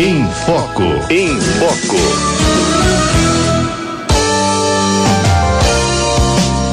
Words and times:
Em 0.00 0.24
Foco. 0.46 0.84
Em 1.10 1.40
Foco. 1.58 1.96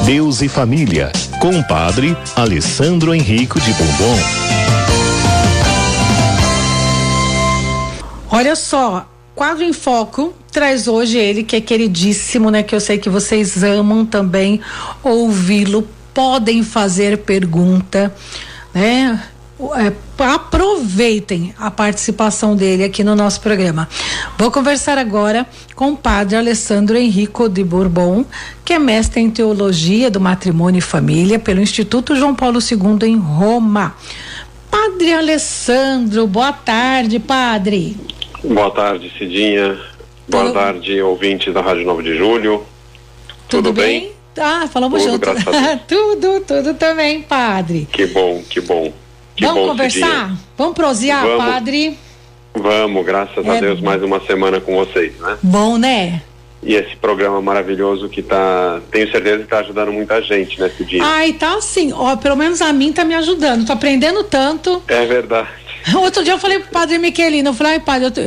Deus 0.04 0.42
e 0.42 0.48
Família, 0.48 1.10
com 1.40 1.58
o 1.58 1.66
padre 1.66 2.16
Alessandro 2.36 3.12
Henrico 3.12 3.58
de 3.58 3.72
Bombom. 3.72 4.16
Olha 8.30 8.54
só, 8.54 9.10
quadro 9.34 9.64
em 9.64 9.72
foco 9.72 10.32
traz 10.52 10.86
hoje 10.86 11.18
ele 11.18 11.42
que 11.42 11.56
é 11.56 11.60
queridíssimo, 11.60 12.48
né? 12.48 12.62
Que 12.62 12.76
eu 12.76 12.80
sei 12.80 12.96
que 12.96 13.10
vocês 13.10 13.64
amam 13.64 14.06
também 14.06 14.60
ouvi-lo. 15.02 15.88
Podem 16.14 16.62
fazer 16.62 17.18
pergunta, 17.18 18.14
né? 18.72 19.20
É, 19.58 19.92
aproveitem 20.22 21.54
a 21.58 21.70
participação 21.70 22.54
dele 22.54 22.84
aqui 22.84 23.02
no 23.02 23.16
nosso 23.16 23.40
programa. 23.40 23.88
Vou 24.36 24.50
conversar 24.50 24.98
agora 24.98 25.46
com 25.74 25.92
o 25.92 25.96
padre 25.96 26.36
Alessandro 26.36 26.94
Henrico 26.94 27.48
de 27.48 27.64
Bourbon, 27.64 28.26
que 28.62 28.74
é 28.74 28.78
mestre 28.78 29.20
em 29.22 29.30
teologia 29.30 30.10
do 30.10 30.20
matrimônio 30.20 30.78
e 30.78 30.82
família 30.82 31.38
pelo 31.38 31.62
Instituto 31.62 32.14
João 32.14 32.34
Paulo 32.34 32.58
II 32.60 33.08
em 33.08 33.16
Roma. 33.16 33.94
Padre 34.70 35.14
Alessandro, 35.14 36.26
boa 36.26 36.52
tarde, 36.52 37.18
padre. 37.18 37.96
Boa 38.44 38.70
tarde, 38.70 39.10
Cidinha. 39.16 39.78
Boa 40.28 40.52
tarde, 40.52 41.00
ouvintes 41.00 41.54
da 41.54 41.62
Rádio 41.62 41.86
9 41.86 42.02
de 42.02 42.16
Julho. 42.18 42.62
Tudo, 43.48 43.62
tudo 43.62 43.72
bem? 43.72 44.00
bem? 44.00 44.12
Ah, 44.38 44.68
falamos 44.70 45.02
tudo, 45.02 45.12
junto. 45.12 45.50
tudo, 45.88 46.40
tudo 46.40 46.74
também, 46.74 47.22
padre. 47.22 47.88
Que 47.90 48.06
bom, 48.06 48.42
que 48.50 48.60
bom. 48.60 48.92
Que 49.36 49.44
Vamos 49.44 49.68
conversar? 49.68 50.34
Vamos 50.56 50.74
prosear, 50.74 51.22
Vamos. 51.22 51.44
padre? 51.44 51.98
Vamos, 52.54 53.04
graças 53.04 53.44
é, 53.44 53.50
a 53.50 53.60
Deus, 53.60 53.82
mais 53.82 54.02
uma 54.02 54.18
semana 54.20 54.58
com 54.60 54.74
vocês, 54.74 55.12
né? 55.20 55.36
Bom, 55.42 55.76
né? 55.76 56.22
E 56.62 56.74
esse 56.74 56.96
programa 56.96 57.40
maravilhoso 57.42 58.08
que 58.08 58.22
tá, 58.22 58.80
tenho 58.90 59.10
certeza 59.10 59.38
que 59.38 59.44
está 59.44 59.58
ajudando 59.58 59.92
muita 59.92 60.22
gente 60.22 60.58
nesse 60.58 60.82
dia. 60.86 61.04
Ai, 61.04 61.34
tá 61.34 61.60
sim, 61.60 61.92
ó, 61.92 62.16
pelo 62.16 62.34
menos 62.34 62.62
a 62.62 62.72
mim 62.72 62.94
tá 62.94 63.04
me 63.04 63.14
ajudando, 63.14 63.66
tô 63.66 63.74
aprendendo 63.74 64.24
tanto. 64.24 64.82
É 64.88 65.04
verdade. 65.04 65.48
Outro 65.94 66.24
dia 66.24 66.32
eu 66.32 66.38
falei 66.38 66.58
pro 66.58 66.70
padre 66.70 66.96
Miquelino, 66.98 67.50
eu 67.50 67.54
falei, 67.54 67.74
ai, 67.74 67.80
padre, 67.80 68.10
tô, 68.10 68.22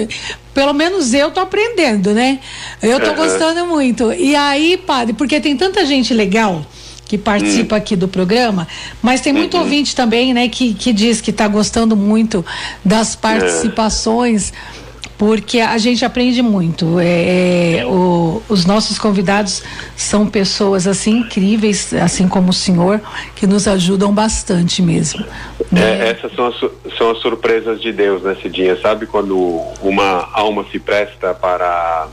pelo 0.54 0.74
menos 0.74 1.12
eu 1.12 1.32
tô 1.32 1.40
aprendendo, 1.40 2.14
né? 2.14 2.40
Eu 2.84 3.00
tô 3.00 3.10
uhum. 3.10 3.16
gostando 3.16 3.66
muito. 3.66 4.14
E 4.14 4.36
aí, 4.36 4.78
padre, 4.78 5.14
porque 5.14 5.42
tem 5.42 5.58
tanta 5.58 5.84
gente 5.88 6.14
legal 6.14 6.64
que 7.10 7.18
participa 7.18 7.76
hum. 7.76 7.78
aqui 7.80 7.96
do 7.96 8.08
programa, 8.08 8.68
mas 9.02 9.20
tem 9.20 9.34
muito 9.34 9.58
uhum. 9.58 9.64
ouvinte 9.64 9.96
também, 9.96 10.34
né, 10.34 10.48
que, 10.48 10.74
que 10.76 10.94
diz 10.94 11.20
que 11.20 11.32
está 11.32 11.48
gostando 11.48 11.96
muito 11.98 12.46
das 12.86 13.16
participações. 13.16 14.54
É 14.76 14.80
porque 15.20 15.60
a 15.60 15.78
gente 15.78 16.06
aprende 16.06 16.42
muito. 16.42 16.98
É, 16.98 17.80
é, 17.80 17.86
o, 17.86 18.42
os 18.48 18.66
nossos 18.66 18.98
convidados 18.98 19.62
são 19.94 20.26
pessoas 20.26 20.88
assim 20.88 21.18
incríveis, 21.18 21.94
assim 21.94 22.26
como 22.26 22.52
o 22.52 22.54
senhor, 22.54 23.02
que 23.36 23.46
nos 23.46 23.68
ajudam 23.68 24.14
bastante 24.14 24.82
mesmo. 24.82 25.26
Né? 25.70 26.08
É, 26.08 26.12
essas 26.12 26.34
são 26.34 26.48
as, 26.48 26.56
são 26.98 27.12
as 27.12 27.18
surpresas 27.18 27.82
de 27.82 27.92
Deus 27.92 28.24
nesse 28.24 28.48
dia, 28.48 28.80
sabe? 28.82 29.06
Quando 29.06 29.38
uma 29.82 30.30
alma 30.32 30.66
se 30.72 30.80
presta 30.80 31.34
para 31.34 32.08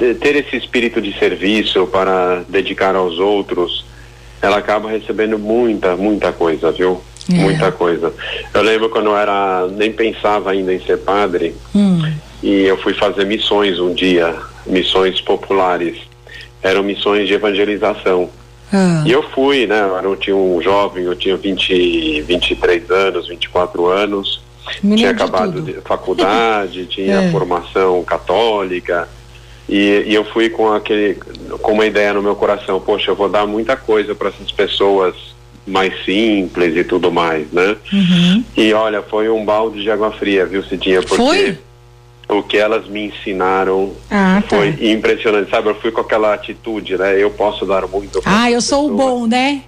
ter 0.00 0.36
esse 0.36 0.56
espírito 0.56 1.00
de 1.00 1.16
serviço 1.18 1.86
para 1.86 2.42
dedicar 2.48 2.94
aos 2.94 3.18
outros, 3.18 3.84
ela 4.40 4.56
acaba 4.56 4.90
recebendo 4.90 5.38
muita, 5.38 5.96
muita 5.96 6.32
coisa, 6.32 6.72
viu? 6.72 7.00
É. 7.30 7.34
Muita 7.34 7.70
coisa. 7.70 8.12
Eu 8.52 8.62
lembro 8.62 8.88
quando 8.88 9.06
eu 9.06 9.16
era, 9.16 9.68
nem 9.68 9.92
pensava 9.92 10.50
ainda 10.50 10.72
em 10.72 10.80
ser 10.80 10.98
padre, 10.98 11.54
hum. 11.74 12.00
e 12.42 12.62
eu 12.62 12.78
fui 12.78 12.94
fazer 12.94 13.24
missões 13.26 13.78
um 13.78 13.92
dia, 13.92 14.34
missões 14.66 15.20
populares. 15.20 15.98
Eram 16.62 16.82
missões 16.82 17.28
de 17.28 17.34
evangelização. 17.34 18.30
Ah. 18.72 19.02
E 19.06 19.10
eu 19.10 19.22
fui, 19.30 19.66
né? 19.66 19.80
Eu 20.02 20.16
tinha 20.16 20.36
um 20.36 20.60
jovem, 20.62 21.04
eu 21.04 21.14
tinha 21.14 21.36
20, 21.36 22.22
23 22.22 22.90
anos, 22.90 23.28
24 23.28 23.86
anos. 23.86 24.42
Menino 24.82 24.98
tinha 24.98 25.10
acabado 25.10 25.60
de, 25.60 25.72
de 25.74 25.80
faculdade, 25.80 26.86
tinha 26.90 27.22
é. 27.22 27.30
formação 27.30 28.02
católica 28.04 29.08
e, 29.70 30.04
e, 30.08 30.14
eu 30.14 30.24
fui 30.24 30.50
com 30.50 30.72
aquele, 30.72 31.14
com 31.62 31.72
uma 31.72 31.86
ideia 31.86 32.12
no 32.12 32.20
meu 32.20 32.34
coração, 32.34 32.80
poxa, 32.80 33.12
eu 33.12 33.14
vou 33.14 33.28
dar 33.28 33.46
muita 33.46 33.76
coisa 33.76 34.14
para 34.16 34.30
essas 34.30 34.50
pessoas 34.50 35.14
mais 35.64 36.04
simples 36.04 36.76
e 36.76 36.82
tudo 36.82 37.12
mais, 37.12 37.46
né? 37.52 37.76
Uhum. 37.92 38.44
E 38.56 38.72
olha, 38.72 39.00
foi 39.00 39.28
um 39.28 39.44
balde 39.44 39.80
de 39.80 39.90
água 39.90 40.10
fria, 40.10 40.44
viu, 40.44 40.64
Cidinha? 40.64 41.00
Porque 41.00 41.14
foi? 41.14 41.58
o 42.28 42.42
que 42.42 42.56
elas 42.56 42.88
me 42.88 43.06
ensinaram 43.06 43.92
ah, 44.10 44.42
tá. 44.48 44.56
foi 44.56 44.76
impressionante, 44.80 45.50
sabe? 45.50 45.68
Eu 45.68 45.74
fui 45.76 45.90
com 45.90 46.00
aquela 46.00 46.34
atitude, 46.34 46.96
né? 46.96 47.22
Eu 47.22 47.30
posso 47.30 47.64
dar 47.66 47.86
muito. 47.86 48.20
Ah, 48.24 48.50
eu 48.50 48.60
sou 48.60 48.90
o 48.90 48.96
bom, 48.96 49.26
né? 49.26 49.62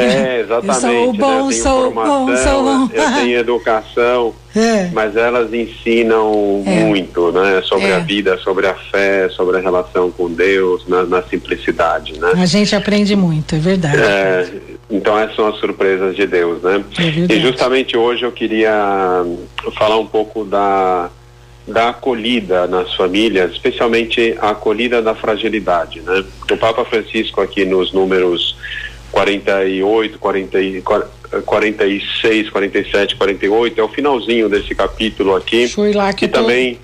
É, 0.00 0.40
exatamente. 0.40 0.74
Eu 0.74 0.80
sou 0.80 1.12
né? 1.12 1.18
bom, 1.18 1.46
né? 1.46 1.52
sou 1.52 1.90
bom, 1.92 2.36
sou 2.36 2.62
bom. 2.62 2.88
Eu 2.92 3.12
tenho 3.20 3.38
educação, 3.38 4.34
é. 4.54 4.88
mas 4.92 5.16
elas 5.16 5.52
ensinam 5.52 6.62
é. 6.66 6.84
muito, 6.84 7.32
né? 7.32 7.62
Sobre 7.62 7.86
é. 7.86 7.94
a 7.94 7.98
vida, 7.98 8.38
sobre 8.38 8.66
a 8.66 8.74
fé, 8.74 9.28
sobre 9.30 9.58
a 9.58 9.60
relação 9.60 10.10
com 10.10 10.30
Deus, 10.30 10.86
na, 10.88 11.04
na 11.04 11.22
simplicidade, 11.22 12.18
né? 12.18 12.32
A 12.34 12.46
gente 12.46 12.74
aprende 12.74 13.14
muito, 13.16 13.54
é 13.54 13.58
verdade. 13.58 14.00
É, 14.00 14.48
então 14.90 15.18
essas 15.18 15.36
são 15.36 15.48
as 15.48 15.56
surpresas 15.58 16.14
de 16.16 16.26
Deus, 16.26 16.62
né? 16.62 16.84
É 16.98 17.32
e 17.34 17.40
justamente 17.40 17.96
hoje 17.96 18.24
eu 18.24 18.32
queria 18.32 19.24
falar 19.76 19.98
um 19.98 20.06
pouco 20.06 20.44
da 20.44 21.10
da 21.66 21.90
acolhida 21.90 22.66
nas 22.66 22.94
famílias, 22.94 23.52
especialmente 23.52 24.36
a 24.38 24.50
acolhida 24.50 25.00
da 25.00 25.14
fragilidade, 25.14 26.00
né? 26.00 26.24
O 26.50 26.56
Papa 26.56 26.84
Francisco 26.84 27.40
aqui 27.40 27.64
nos 27.64 27.92
números 27.92 28.56
48, 29.14 30.18
40, 30.18 30.58
46, 31.46 32.50
47, 32.50 33.14
48, 33.14 33.80
é 33.80 33.84
o 33.84 33.88
finalzinho 33.88 34.48
desse 34.48 34.74
capítulo 34.74 35.36
aqui. 35.36 35.68
Foi 35.68 35.92
lá 35.92 36.12
que, 36.12 36.26
que 36.26 36.28
tô, 36.28 36.40
também. 36.40 36.80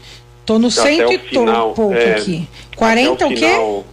Tô 0.46 0.58
no 0.58 0.70
cento 0.70 1.12
e 1.12 1.18
final, 1.18 1.74
pouco 1.74 1.94
é, 1.94 2.14
aqui. 2.14 2.48
40 2.76 3.26
o, 3.26 3.28
o 3.28 3.34
quê? 3.34 3.84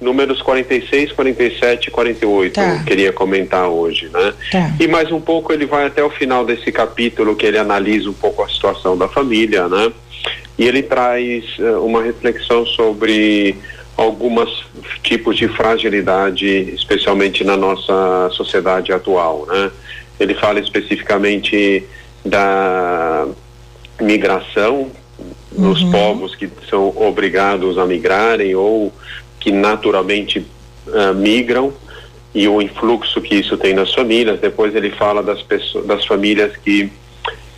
Números 0.00 0.40
46, 0.40 1.12
47 1.12 1.86
e 1.86 1.90
48, 1.90 2.54
tá. 2.54 2.62
eu 2.62 2.84
queria 2.84 3.12
comentar 3.12 3.68
hoje, 3.68 4.08
né? 4.12 4.32
Tá. 4.50 4.74
E 4.80 4.88
mais 4.88 5.12
um 5.12 5.20
pouco 5.20 5.52
ele 5.52 5.66
vai 5.66 5.86
até 5.86 6.02
o 6.02 6.10
final 6.10 6.44
desse 6.44 6.72
capítulo 6.72 7.36
que 7.36 7.46
ele 7.46 7.58
analisa 7.58 8.08
um 8.08 8.14
pouco 8.14 8.42
a 8.42 8.48
situação 8.48 8.96
da 8.96 9.08
família, 9.08 9.68
né? 9.68 9.92
E 10.58 10.66
ele 10.66 10.82
traz 10.82 11.44
uh, 11.58 11.84
uma 11.84 12.02
reflexão 12.02 12.66
sobre 12.66 13.56
alguns 13.96 14.64
tipos 15.02 15.36
de 15.36 15.48
fragilidade, 15.48 16.46
especialmente 16.74 17.44
na 17.44 17.56
nossa 17.56 18.30
sociedade 18.32 18.92
atual, 18.92 19.46
né? 19.46 19.70
Ele 20.18 20.34
fala 20.34 20.60
especificamente 20.60 21.84
da 22.24 23.26
migração 24.00 24.90
dos 25.50 25.82
uhum. 25.82 25.90
povos 25.90 26.34
que 26.34 26.48
são 26.68 26.88
obrigados 26.96 27.78
a 27.78 27.86
migrarem 27.86 28.54
ou 28.54 28.92
que 29.38 29.50
naturalmente 29.50 30.46
uh, 30.86 31.14
migram 31.14 31.72
e 32.34 32.48
o 32.48 32.62
influxo 32.62 33.20
que 33.20 33.34
isso 33.34 33.56
tem 33.56 33.74
nas 33.74 33.92
famílias. 33.92 34.40
Depois 34.40 34.74
ele 34.74 34.90
fala 34.90 35.22
das 35.22 35.42
pessoas, 35.42 35.86
das 35.86 36.06
famílias 36.06 36.56
que 36.56 36.90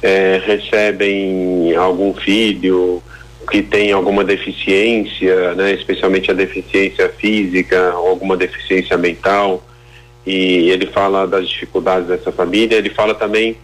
eh, 0.03 0.43
recebem 0.45 1.75
algum 1.77 2.13
filho 2.13 3.03
que 3.45 3.63
tem 3.63 3.93
alguma 3.93 4.25
deficiência, 4.25 5.55
né, 5.55 5.73
especialmente 5.73 6.31
a 6.31 6.35
deficiência 6.35 7.09
física 7.09 7.93
alguma 7.93 8.37
deficiência 8.37 8.97
mental, 8.97 9.63
e 10.27 10.71
ele 10.71 10.87
fala 10.87 11.27
das 11.27 11.49
dificuldades 11.49 12.09
dessa 12.09 12.33
família, 12.33 12.77
ele 12.77 12.91
fala 12.91 13.15
também 13.15 13.57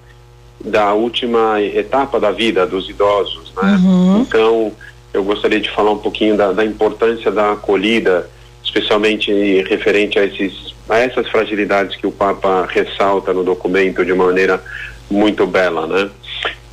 da 0.62 0.92
última 0.92 1.60
etapa 1.60 2.20
da 2.20 2.30
vida 2.30 2.66
dos 2.66 2.88
idosos, 2.88 3.53
né? 3.54 3.80
Uhum. 3.82 4.21
Então, 4.21 4.72
eu 5.12 5.24
gostaria 5.24 5.59
de 5.59 5.71
falar 5.71 5.92
um 5.92 5.98
pouquinho 5.98 6.36
da, 6.36 6.53
da, 6.53 6.65
importância 6.65 7.30
da 7.30 7.53
acolhida, 7.53 8.28
especialmente 8.62 9.32
referente 9.62 10.18
a, 10.18 10.24
esses, 10.24 10.74
a 10.88 10.98
essas 10.98 11.28
fragilidades 11.28 11.97
que 11.97 12.06
o 12.06 12.12
Papa 12.12 12.68
ressalta 12.68 13.32
no 13.32 13.42
documento 13.42 14.04
de 14.04 14.12
maneira 14.12 14.62
muito 15.10 15.47
bela, 15.47 15.86
né? 15.86 16.10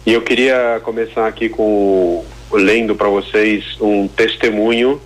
E 0.06 0.14
eu 0.14 0.22
queria 0.22 0.82
começar 0.84 1.28
aqui 1.28 1.50
com 1.50 2.24
lendo 2.52 2.96
para 2.96 3.10
vocês 3.10 3.64
um 3.82 4.08
testemunho 4.08 5.02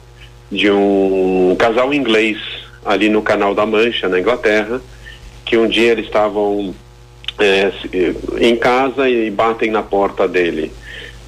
de 0.51 0.69
um 0.69 1.55
casal 1.57 1.93
inglês 1.93 2.37
ali 2.85 3.09
no 3.09 3.21
Canal 3.21 3.55
da 3.55 3.65
Mancha, 3.65 4.09
na 4.09 4.19
Inglaterra, 4.19 4.81
que 5.45 5.57
um 5.57 5.67
dia 5.67 5.91
eles 5.91 6.05
estavam 6.05 6.73
é, 7.39 7.71
em 8.39 8.55
casa 8.55 9.09
e 9.09 9.29
batem 9.29 9.71
na 9.71 9.81
porta 9.81 10.27
dele. 10.27 10.71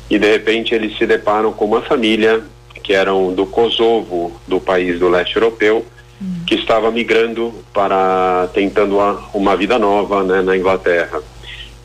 E 0.10 0.20
de 0.20 0.30
repente 0.30 0.76
eles 0.76 0.98
se 0.98 1.06
deparam 1.06 1.54
com 1.54 1.66
uma 1.66 1.82
família 1.82 2.44
que 2.84 2.94
eram 2.94 3.34
do 3.34 3.46
Kosovo, 3.46 4.40
do 4.48 4.60
país 4.60 5.00
do 5.00 5.08
leste 5.08 5.38
europeu, 5.38 5.86
hum. 6.22 6.44
que 6.46 6.56
estava 6.56 6.92
migrando 6.92 7.54
para 7.74 8.50
tentando 8.54 8.96
uma, 8.96 9.24
uma 9.34 9.56
vida 9.56 9.80
nova 9.80 10.24
né, 10.24 10.42
na 10.42 10.58
Inglaterra. 10.58 11.22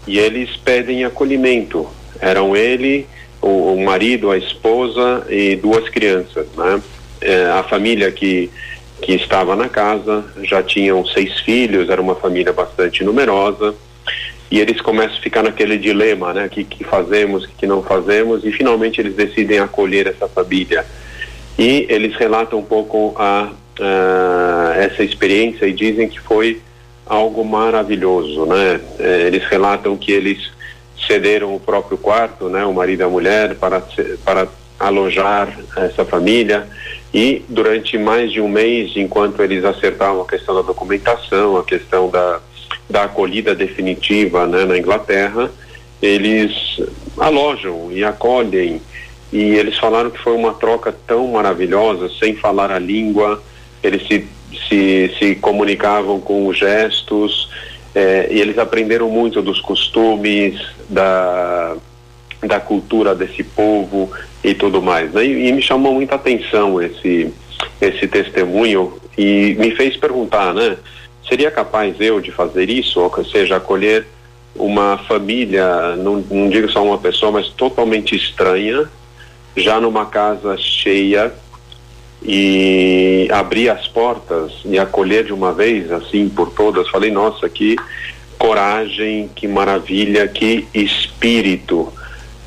E 0.07 0.19
eles 0.19 0.57
pedem 0.57 1.05
acolhimento. 1.05 1.87
Eram 2.21 2.57
ele 2.57 3.07
o, 3.49 3.75
o 3.75 3.85
marido, 3.85 4.31
a 4.31 4.37
esposa 4.37 5.27
e 5.29 5.57
duas 5.57 5.89
crianças, 5.89 6.47
né? 6.57 6.83
É, 7.21 7.47
a 7.47 7.63
família 7.63 8.13
que 8.13 8.51
que 9.01 9.13
estava 9.13 9.55
na 9.55 9.69
casa 9.69 10.25
já 10.43 10.63
tinham 10.63 11.07
seis 11.07 11.39
filhos, 11.41 11.89
era 11.89 12.03
uma 12.03 12.17
família 12.17 12.53
bastante 12.53 13.05
numerosa 13.05 13.75
e 14.51 14.59
eles 14.59 14.81
começam 14.81 15.17
a 15.19 15.21
ficar 15.21 15.43
naquele 15.43 15.79
dilema, 15.79 16.33
né? 16.33 16.49
Que, 16.49 16.65
que 16.65 16.83
fazemos, 16.85 17.47
que, 17.47 17.53
que 17.55 17.67
não 17.67 17.83
fazemos 17.83 18.45
e 18.45 18.53
finalmente 18.53 19.01
eles 19.01 19.15
decidem 19.15 19.59
acolher 19.61 20.07
essa 20.09 20.29
família 20.29 20.85
e 21.59 21.87
eles 21.89 22.17
relatam 22.17 22.59
um 22.59 22.65
pouco 22.65 23.15
a, 23.17 23.51
a 23.81 24.75
essa 24.77 25.03
experiência 25.03 25.67
e 25.67 25.73
dizem 25.73 26.09
que 26.09 26.21
foi 26.21 26.61
algo 27.07 27.45
maravilhoso, 27.45 28.47
né? 28.47 28.81
É, 28.99 29.23
eles 29.27 29.45
relatam 29.45 29.97
que 29.97 30.13
eles 30.13 30.51
cederam 31.09 31.57
o 31.57 31.59
próprio 31.59 31.99
quarto, 31.99 32.49
né, 32.49 32.65
o 32.65 32.73
marido 32.73 33.01
e 33.01 33.05
a 33.05 33.09
mulher, 33.09 33.57
para, 33.57 33.83
para 34.25 34.47
alojar 34.79 35.59
essa 35.77 36.05
família. 36.05 36.69
E 37.13 37.43
durante 37.49 37.99
mais 37.99 38.31
de 38.31 38.41
um 38.41 38.49
mês, 38.49 38.93
enquanto 38.95 39.43
eles 39.43 39.65
acertavam 39.65 40.23
a 40.23 40.27
questão 40.27 40.55
da 40.55 40.63
documentação, 40.63 41.57
a 41.57 41.65
questão 41.65 42.09
da, 42.11 42.41
da 42.89 43.05
acolhida 43.05 43.55
definitiva 43.55 44.47
né, 44.47 44.65
na 44.65 44.79
Inglaterra, 44.79 45.51
eles 46.01 46.81
alojam 47.19 47.91
e 47.91 48.05
acolhem. 48.05 48.81
E 49.33 49.41
eles 49.41 49.77
falaram 49.79 50.11
que 50.11 50.19
foi 50.19 50.35
uma 50.35 50.55
troca 50.55 50.95
tão 51.07 51.27
maravilhosa, 51.29 52.09
sem 52.19 52.35
falar 52.37 52.71
a 52.71 52.79
língua, 52.79 53.43
eles 53.83 54.07
se, 54.07 54.27
se, 54.69 55.15
se 55.19 55.35
comunicavam 55.37 56.21
com 56.21 56.53
gestos, 56.53 57.51
é, 57.95 58.29
e 58.31 58.41
eles 58.41 58.59
aprenderam 58.59 59.09
muito 59.09 59.43
dos 59.43 59.61
costumes, 59.61 60.61
da, 60.89 61.77
da 62.43 62.61
cultura 62.61 63.15
desse 63.15 63.43
povo 63.43 64.11
e 64.43 64.55
tudo 64.55 64.81
mais. 64.81 65.13
Né? 65.13 65.25
E, 65.27 65.49
e, 65.49 65.53
me 65.53 65.63
chamou 65.63 65.95
muita 65.95 66.15
atenção 66.15 66.81
esse, 66.81 67.33
esse 67.81 68.07
testemunho 68.07 68.99
e 69.17 69.57
me 69.59 69.75
fez 69.75 69.97
perguntar, 69.97 70.55
né? 70.55 70.77
Seria 71.29 71.51
capaz 71.51 72.01
eu 72.01 72.21
de 72.21 72.31
fazer 72.31 72.71
isso? 72.71 73.01
Ou 73.01 73.25
seja, 73.25 73.57
acolher 73.57 74.07
uma 74.55 74.99
família, 74.99 75.97
não, 75.97 76.25
não 76.31 76.49
digo 76.49 76.71
só 76.71 76.83
uma 76.83 76.99
pessoa, 76.99 77.33
mas 77.33 77.49
totalmente 77.49 78.17
estranha, 78.17 78.89
já 79.57 79.81
numa 79.81 80.07
casa 80.07 80.57
cheia, 80.57 81.33
e 82.23 83.29
abrir 83.31 83.69
as 83.69 83.87
portas 83.87 84.53
e 84.65 84.79
acolher 84.79 85.25
de 85.25 85.33
uma 85.33 85.53
vez, 85.53 85.91
assim, 85.93 86.29
por 86.29 86.51
todas. 86.51 86.89
Falei, 86.89 87.11
nossa, 87.11 87.49
que 87.49 87.77
coragem, 88.39 89.31
que 89.35 89.47
maravilha, 89.47 90.27
que 90.29 90.67
espírito 90.75 91.93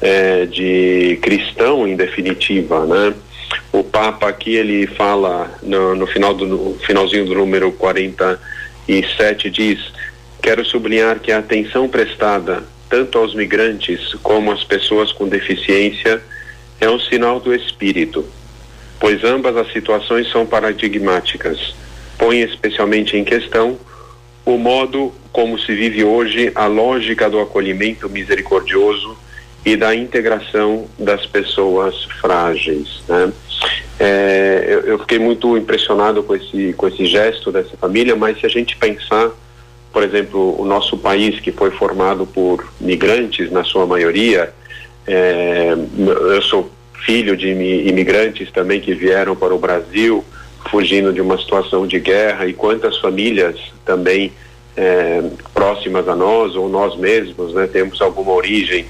é, 0.02 0.46
de 0.46 1.20
cristão, 1.22 1.88
em 1.88 1.96
definitiva, 1.96 2.86
né? 2.86 3.14
O 3.72 3.84
Papa 3.84 4.28
aqui, 4.28 4.56
ele 4.56 4.88
fala, 4.88 5.52
no, 5.62 5.96
no 5.96 6.08
final 6.08 6.34
do 6.34 6.46
no 6.46 6.76
finalzinho 6.80 7.26
do 7.26 7.36
número 7.36 7.72
47, 7.74 9.50
diz, 9.50 9.80
quero 10.42 10.66
sublinhar 10.66 11.20
que 11.20 11.32
a 11.32 11.40
atenção 11.40 11.88
prestada 11.88 12.64
tanto 12.90 13.18
aos 13.18 13.34
migrantes 13.34 14.14
como 14.22 14.52
às 14.52 14.64
pessoas 14.64 15.12
com 15.14 15.28
deficiência 15.28 16.22
é 16.80 16.90
um 16.90 17.00
sinal 17.00 17.40
do 17.40 17.54
espírito 17.54 18.26
pois 19.02 19.24
ambas 19.24 19.58
as 19.58 19.74
situações 19.74 20.32
são 20.32 20.46
paradigmáticas. 20.46 21.74
Põe 22.20 22.42
especialmente 22.42 23.18
em 23.18 23.24
questão 23.24 23.78
o 24.46 24.58
modo 24.58 25.12
como 25.32 25.58
se 25.58 25.74
vive 25.74 26.04
hoje 26.04 26.52
a 26.54 26.68
lógica 26.68 27.28
do 27.28 27.40
acolhimento 27.40 28.08
misericordioso 28.08 29.18
e 29.66 29.76
da 29.76 29.96
integração 29.96 30.86
das 31.00 31.26
pessoas 31.26 32.04
frágeis. 32.22 33.02
Né? 33.08 33.34
É, 34.00 34.66
eu, 34.68 34.80
eu, 34.82 35.00
fiquei 35.00 35.18
muito 35.18 35.58
impressionado 35.58 36.22
com 36.22 36.36
esse, 36.36 36.74
com 36.74 36.88
esse 36.88 37.06
gesto 37.08 37.52
dessa 37.52 37.76
família, 37.78 38.16
mas 38.16 38.40
se 38.40 38.46
a 38.46 38.50
gente 38.50 38.78
pensar, 38.78 39.32
por 39.92 40.04
exemplo, 40.04 40.60
o 40.62 40.66
nosso 40.66 40.96
país 40.96 41.40
que 41.40 41.52
foi 41.52 41.72
formado 41.72 42.28
por 42.28 42.72
migrantes, 42.80 43.52
na 43.52 43.64
sua 43.64 43.86
maioria, 43.88 44.54
é, 45.08 45.74
eu 46.36 46.42
sou 46.44 46.72
filho 47.06 47.36
de 47.36 47.50
imigrantes 47.50 48.52
também 48.52 48.80
que 48.80 48.94
vieram 48.94 49.36
para 49.36 49.54
o 49.54 49.60
Brasil, 49.60 50.24
fugindo 50.70 51.12
de 51.12 51.22
uma 51.22 51.38
situação 51.38 51.88
de 51.88 52.00
guerra, 52.00 52.46
e 52.46 52.54
quantas 52.54 52.98
famílias 53.00 53.56
também 53.86 54.32
é, 54.76 55.24
próximas 55.54 56.08
a 56.08 56.16
nós, 56.16 56.56
ou 56.56 56.70
nós 56.70 56.98
mesmos, 56.98 57.54
né, 57.54 57.68
temos 57.68 58.02
alguma 58.02 58.32
origem 58.32 58.86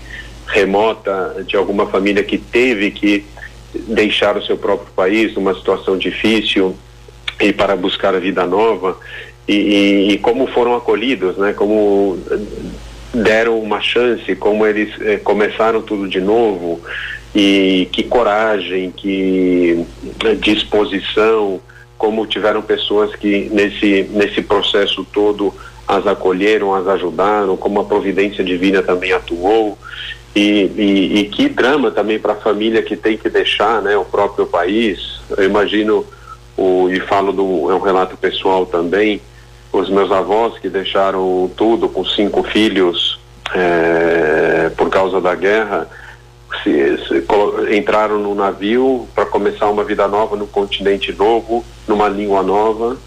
remota 0.48 1.44
de 1.48 1.56
alguma 1.56 1.88
família 1.88 2.24
que 2.24 2.38
teve 2.38 2.92
que 2.92 3.26
deixar 3.74 4.36
o 4.38 4.44
seu 4.44 4.58
próprio 4.58 4.92
país 4.94 5.34
numa 5.34 5.56
situação 5.56 5.98
difícil 5.98 6.76
e 7.40 7.54
para 7.54 7.76
buscar 7.76 8.14
a 8.14 8.20
vida 8.20 8.46
nova 8.46 8.98
e, 9.48 9.56
e, 9.56 10.12
e 10.12 10.18
como 10.18 10.48
foram 10.48 10.76
acolhidos, 10.76 11.38
né? 11.38 11.54
Como 11.54 12.20
deram 13.14 13.60
uma 13.60 13.82
chance, 13.82 14.36
como 14.36 14.66
eles 14.66 14.90
eh, 15.02 15.18
começaram 15.18 15.82
tudo 15.82 16.08
de 16.08 16.22
novo 16.22 16.82
e 17.34 17.88
que 17.92 18.04
coragem, 18.04 18.92
que 18.92 19.86
disposição, 20.40 21.62
como 21.98 22.26
tiveram 22.26 22.62
pessoas 22.62 23.16
que 23.16 23.50
nesse, 23.52 24.04
nesse 24.12 24.42
processo 24.42 25.06
todo 25.14 25.54
as 25.88 26.06
acolheram, 26.08 26.74
as 26.74 26.88
ajudaram, 26.88 27.56
como 27.56 27.80
a 27.80 27.86
providência 27.86 28.44
divina 28.44 28.82
também 28.82 29.12
atuou. 29.14 29.78
E, 30.34 30.72
e, 30.78 31.20
e 31.20 31.26
que 31.26 31.50
drama 31.50 31.92
também 31.92 32.18
para 32.18 32.34
a 32.34 32.38
família 32.38 32.82
que 32.82 32.96
tem 32.96 33.18
que 33.18 33.30
deixar 33.30 33.82
né, 33.82 33.98
o 33.98 34.06
próprio 34.06 34.46
país. 34.46 35.20
Eu 35.38 35.44
imagino, 35.44 36.06
o, 36.58 36.90
e 36.90 37.00
falo 37.02 37.34
do, 37.34 37.70
é 37.70 37.76
um 37.76 37.82
relato 37.82 38.16
pessoal 38.16 38.66
também, 38.66 39.22
os 39.72 39.90
meus 39.90 40.12
avós 40.12 40.58
que 40.58 40.70
deixaram 40.70 41.50
tudo 41.56 41.88
com 41.88 42.04
cinco 42.06 42.44
filhos 42.44 43.20
é, 43.54 44.72
por 44.76 44.90
causa 44.90 45.20
da 45.20 45.36
guerra 45.36 45.88
se, 46.64 46.98
se, 47.08 47.76
entraram 47.76 48.20
no 48.20 48.36
navio 48.36 49.08
para 49.14 49.26
começar 49.26 49.70
uma 49.70 49.84
vida 49.84 50.08
nova 50.08 50.36
no 50.36 50.48
continente 50.48 51.12
novo, 51.12 51.66
numa 51.88 52.08
língua 52.08 52.44
nova, 52.44 52.98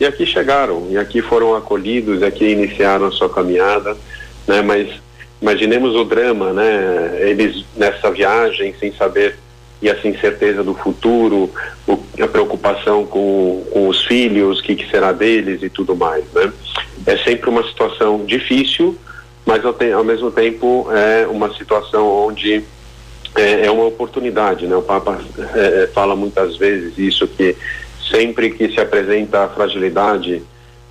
e 0.00 0.04
aqui 0.04 0.26
chegaram, 0.26 0.88
e 0.90 0.98
aqui 0.98 1.22
foram 1.22 1.54
acolhidos, 1.54 2.22
e 2.22 2.24
aqui 2.24 2.44
iniciaram 2.46 3.06
a 3.06 3.12
sua 3.12 3.28
caminhada, 3.28 3.96
né? 4.46 4.62
Mas 4.62 4.88
imaginemos 5.40 5.94
o 5.94 6.04
drama, 6.04 6.52
né? 6.52 7.18
Eles 7.20 7.64
nessa 7.76 8.10
viagem 8.10 8.74
sem 8.78 8.92
saber 8.92 9.36
e 9.82 9.88
essa 9.88 10.06
incerteza 10.06 10.62
do 10.62 10.74
futuro, 10.74 11.50
o, 11.88 11.98
a 12.22 12.28
preocupação 12.28 13.04
com, 13.04 13.64
com 13.72 13.88
os 13.88 14.04
filhos, 14.04 14.60
o 14.60 14.62
que, 14.62 14.76
que 14.76 14.88
será 14.88 15.10
deles 15.10 15.60
e 15.62 15.68
tudo 15.68 15.96
mais, 15.96 16.24
né? 16.32 16.52
É 17.04 17.16
sempre 17.18 17.50
uma 17.50 17.64
situação 17.66 18.24
difícil, 18.24 18.96
mas 19.44 19.64
ao, 19.64 19.72
te, 19.72 19.90
ao 19.90 20.04
mesmo 20.04 20.30
tempo 20.30 20.86
é 20.92 21.26
uma 21.26 21.52
situação 21.54 22.06
onde 22.06 22.64
é, 23.34 23.66
é 23.66 23.70
uma 23.70 23.84
oportunidade, 23.84 24.66
né? 24.66 24.76
O 24.76 24.82
Papa 24.82 25.20
é, 25.54 25.84
é, 25.84 25.86
fala 25.88 26.14
muitas 26.14 26.56
vezes 26.56 26.98
isso 26.98 27.26
que 27.26 27.56
sempre 28.10 28.50
que 28.50 28.68
se 28.68 28.80
apresenta 28.80 29.44
a 29.44 29.48
fragilidade 29.48 30.42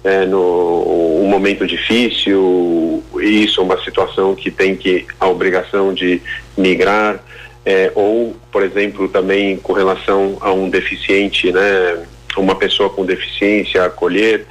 é, 0.04 0.26
no 0.26 1.20
um 1.22 1.28
momento 1.28 1.68
difícil, 1.68 3.04
isso 3.20 3.62
é 3.62 3.64
uma 3.64 3.82
situação 3.84 4.34
que 4.34 4.50
tem 4.50 4.76
que 4.76 5.06
a 5.20 5.28
obrigação 5.28 5.94
de 5.94 6.22
migrar 6.58 7.24
é, 7.64 7.92
ou, 7.94 8.36
por 8.52 8.64
exemplo, 8.64 9.08
também 9.08 9.58
com 9.58 9.74
relação 9.74 10.38
a 10.42 10.52
um 10.52 10.70
deficiente, 10.70 11.52
né? 11.52 12.06
Uma 12.36 12.56
pessoa 12.56 12.90
com 12.90 13.06
deficiência 13.06 13.86
acolher 13.86 14.48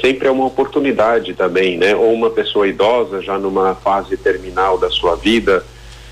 sempre 0.00 0.28
é 0.28 0.30
uma 0.30 0.46
oportunidade 0.46 1.34
também, 1.34 1.76
né? 1.76 1.94
Ou 1.94 2.12
uma 2.12 2.30
pessoa 2.30 2.66
idosa 2.66 3.22
já 3.22 3.38
numa 3.38 3.74
fase 3.76 4.16
terminal 4.16 4.78
da 4.78 4.90
sua 4.90 5.14
vida 5.14 5.64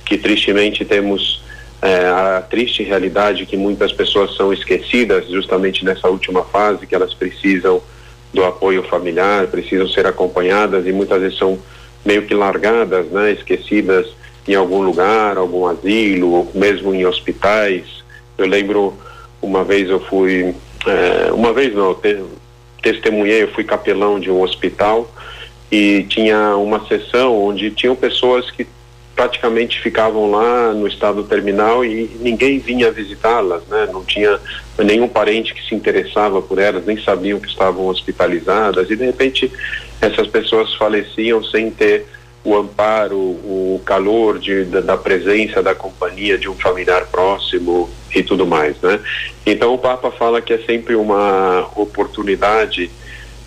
que 0.06 0.16
tristemente 0.16 0.84
temos 0.84 1.42
é, 1.82 2.06
a 2.06 2.42
triste 2.48 2.82
realidade 2.82 3.44
que 3.44 3.56
muitas 3.56 3.92
pessoas 3.92 4.34
são 4.36 4.52
esquecidas 4.52 5.28
justamente 5.28 5.84
nessa 5.84 6.08
última 6.08 6.42
fase, 6.44 6.86
que 6.86 6.94
elas 6.94 7.12
precisam 7.12 7.82
do 8.32 8.44
apoio 8.44 8.82
familiar, 8.84 9.46
precisam 9.48 9.88
ser 9.88 10.06
acompanhadas 10.06 10.86
e 10.86 10.92
muitas 10.92 11.20
vezes 11.20 11.38
são 11.38 11.58
meio 12.04 12.22
que 12.22 12.34
largadas, 12.34 13.06
né, 13.06 13.32
esquecidas 13.32 14.06
em 14.46 14.54
algum 14.54 14.80
lugar, 14.80 15.36
algum 15.36 15.66
asilo, 15.66 16.30
ou 16.30 16.50
mesmo 16.54 16.94
em 16.94 17.04
hospitais. 17.04 17.84
Eu 18.38 18.46
lembro 18.46 18.96
uma 19.42 19.64
vez 19.64 19.90
eu 19.90 20.00
fui, 20.00 20.54
é, 20.86 21.32
uma 21.32 21.52
vez 21.52 21.74
não, 21.74 21.94
te, 21.94 22.22
testemunhei, 22.80 23.42
eu 23.42 23.48
fui 23.48 23.64
capelão 23.64 24.20
de 24.20 24.30
um 24.30 24.40
hospital 24.40 25.10
e 25.70 26.04
tinha 26.04 26.56
uma 26.56 26.86
sessão 26.86 27.36
onde 27.36 27.70
tinham 27.72 27.96
pessoas 27.96 28.50
que 28.50 28.66
praticamente 29.16 29.80
ficavam 29.80 30.30
lá 30.30 30.74
no 30.74 30.86
estado 30.86 31.24
terminal 31.24 31.82
e 31.82 32.18
ninguém 32.20 32.58
vinha 32.58 32.92
visitá-las, 32.92 33.66
né? 33.66 33.88
Não 33.90 34.04
tinha 34.04 34.38
nenhum 34.78 35.08
parente 35.08 35.54
que 35.54 35.66
se 35.66 35.74
interessava 35.74 36.42
por 36.42 36.58
elas, 36.58 36.84
nem 36.84 37.02
sabiam 37.02 37.40
que 37.40 37.48
estavam 37.48 37.86
hospitalizadas 37.86 38.90
e 38.90 38.94
de 38.94 39.06
repente 39.06 39.50
essas 40.02 40.26
pessoas 40.26 40.74
faleciam 40.74 41.42
sem 41.42 41.70
ter 41.70 42.04
o 42.44 42.54
amparo, 42.54 43.16
o 43.18 43.80
calor 43.84 44.38
de, 44.38 44.64
da, 44.64 44.80
da, 44.80 44.96
presença, 44.96 45.62
da 45.62 45.74
companhia 45.74 46.38
de 46.38 46.48
um 46.48 46.54
familiar 46.54 47.06
próximo 47.06 47.90
e 48.14 48.22
tudo 48.22 48.46
mais, 48.46 48.78
né? 48.82 49.00
Então 49.44 49.74
o 49.74 49.78
Papa 49.78 50.10
fala 50.10 50.42
que 50.42 50.52
é 50.52 50.58
sempre 50.58 50.94
uma 50.94 51.68
oportunidade, 51.74 52.90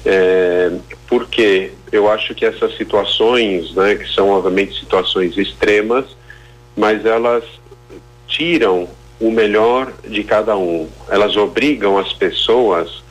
é, 0.04 0.72
porque 1.08 1.72
eu 1.92 2.10
acho 2.10 2.34
que 2.36 2.46
essas 2.46 2.76
situações, 2.78 3.74
né, 3.74 3.96
que 3.96 4.08
são 4.14 4.30
obviamente 4.30 4.80
situações 4.80 5.38
extremas, 5.38 6.06
mas 6.76 7.06
elas 7.06 7.44
tiram 8.28 8.88
o 9.20 9.32
melhor 9.32 9.92
de 10.08 10.24
cada 10.24 10.56
um, 10.56 10.88
elas 11.10 11.36
obrigam 11.36 11.98
as 11.98 12.14
pessoas 12.14 13.04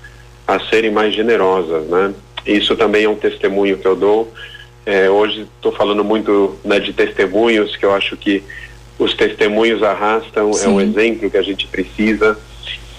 a 0.46 0.58
serem 0.58 0.90
mais 0.90 1.14
generosas, 1.14 1.86
né? 1.86 2.14
Isso 2.46 2.74
também 2.76 3.04
é 3.04 3.08
um 3.08 3.16
testemunho 3.16 3.76
que 3.76 3.86
eu 3.86 3.94
dou 3.94 4.32
é, 4.88 5.10
hoje 5.10 5.46
estou 5.56 5.70
falando 5.70 6.02
muito 6.02 6.56
né, 6.64 6.80
de 6.80 6.94
testemunhos, 6.94 7.76
que 7.76 7.84
eu 7.84 7.92
acho 7.92 8.16
que 8.16 8.42
os 8.98 9.12
testemunhos 9.12 9.82
arrastam, 9.82 10.50
Sim. 10.54 10.64
é 10.64 10.68
um 10.70 10.80
exemplo 10.80 11.30
que 11.30 11.36
a 11.36 11.42
gente 11.42 11.66
precisa. 11.66 12.38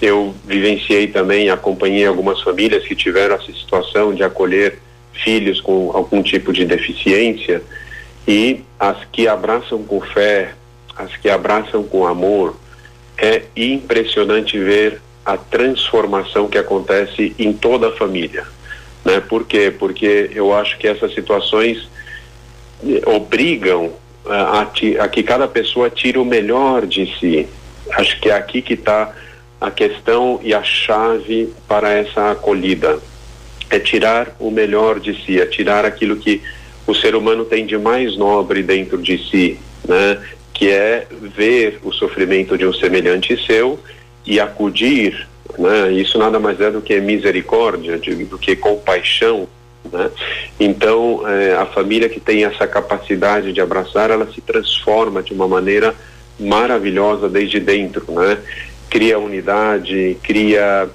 Eu 0.00 0.32
vivenciei 0.46 1.08
também, 1.08 1.50
acompanhei 1.50 2.06
algumas 2.06 2.40
famílias 2.42 2.84
que 2.84 2.94
tiveram 2.94 3.34
essa 3.34 3.52
situação 3.52 4.14
de 4.14 4.22
acolher 4.22 4.78
filhos 5.12 5.60
com 5.60 5.90
algum 5.92 6.22
tipo 6.22 6.52
de 6.52 6.64
deficiência 6.64 7.62
e 8.26 8.62
as 8.78 9.04
que 9.10 9.26
abraçam 9.26 9.82
com 9.82 10.00
fé, 10.00 10.54
as 10.96 11.16
que 11.16 11.28
abraçam 11.28 11.82
com 11.82 12.06
amor, 12.06 12.56
é 13.18 13.42
impressionante 13.56 14.58
ver 14.58 15.00
a 15.24 15.36
transformação 15.36 16.48
que 16.48 16.58
acontece 16.58 17.34
em 17.38 17.52
toda 17.52 17.88
a 17.88 17.92
família. 17.92 18.46
Né? 19.04 19.20
Por 19.20 19.44
quê? 19.44 19.72
Porque 19.76 20.30
eu 20.34 20.54
acho 20.54 20.78
que 20.78 20.86
essas 20.86 21.14
situações 21.14 21.88
obrigam 23.06 23.92
a, 24.26 24.60
a, 24.60 24.62
a 24.62 25.08
que 25.08 25.22
cada 25.22 25.46
pessoa 25.46 25.90
tire 25.90 26.18
o 26.18 26.24
melhor 26.24 26.86
de 26.86 27.06
si. 27.18 27.48
Acho 27.92 28.20
que 28.20 28.30
é 28.30 28.34
aqui 28.34 28.62
que 28.62 28.74
está 28.74 29.14
a 29.60 29.70
questão 29.70 30.40
e 30.42 30.54
a 30.54 30.62
chave 30.62 31.52
para 31.68 31.90
essa 31.90 32.30
acolhida. 32.30 32.98
É 33.70 33.78
tirar 33.78 34.34
o 34.38 34.50
melhor 34.50 34.98
de 34.98 35.14
si, 35.24 35.40
é 35.40 35.46
tirar 35.46 35.84
aquilo 35.84 36.16
que 36.16 36.42
o 36.86 36.94
ser 36.94 37.14
humano 37.14 37.44
tem 37.44 37.64
de 37.64 37.78
mais 37.78 38.16
nobre 38.16 38.62
dentro 38.62 38.98
de 39.00 39.16
si, 39.16 39.58
né? 39.86 40.20
que 40.52 40.68
é 40.68 41.06
ver 41.36 41.78
o 41.82 41.92
sofrimento 41.92 42.58
de 42.58 42.66
um 42.66 42.72
semelhante 42.72 43.34
seu 43.46 43.78
e 44.26 44.38
acudir 44.38 45.26
né? 45.58 45.92
Isso 45.92 46.18
nada 46.18 46.38
mais 46.38 46.60
é 46.60 46.70
do 46.70 46.80
que 46.80 47.00
misericórdia, 47.00 47.98
de, 47.98 48.24
do 48.24 48.38
que 48.38 48.56
compaixão, 48.56 49.48
né? 49.90 50.10
Então, 50.58 51.26
é, 51.26 51.54
a 51.54 51.66
família 51.66 52.08
que 52.08 52.20
tem 52.20 52.44
essa 52.44 52.66
capacidade 52.66 53.52
de 53.52 53.60
abraçar, 53.60 54.10
ela 54.10 54.30
se 54.32 54.40
transforma 54.40 55.22
de 55.22 55.32
uma 55.32 55.48
maneira 55.48 55.94
maravilhosa 56.38 57.28
desde 57.28 57.60
dentro, 57.60 58.04
né? 58.12 58.38
Cria 58.88 59.18
unidade, 59.18 60.16
cria 60.22 60.88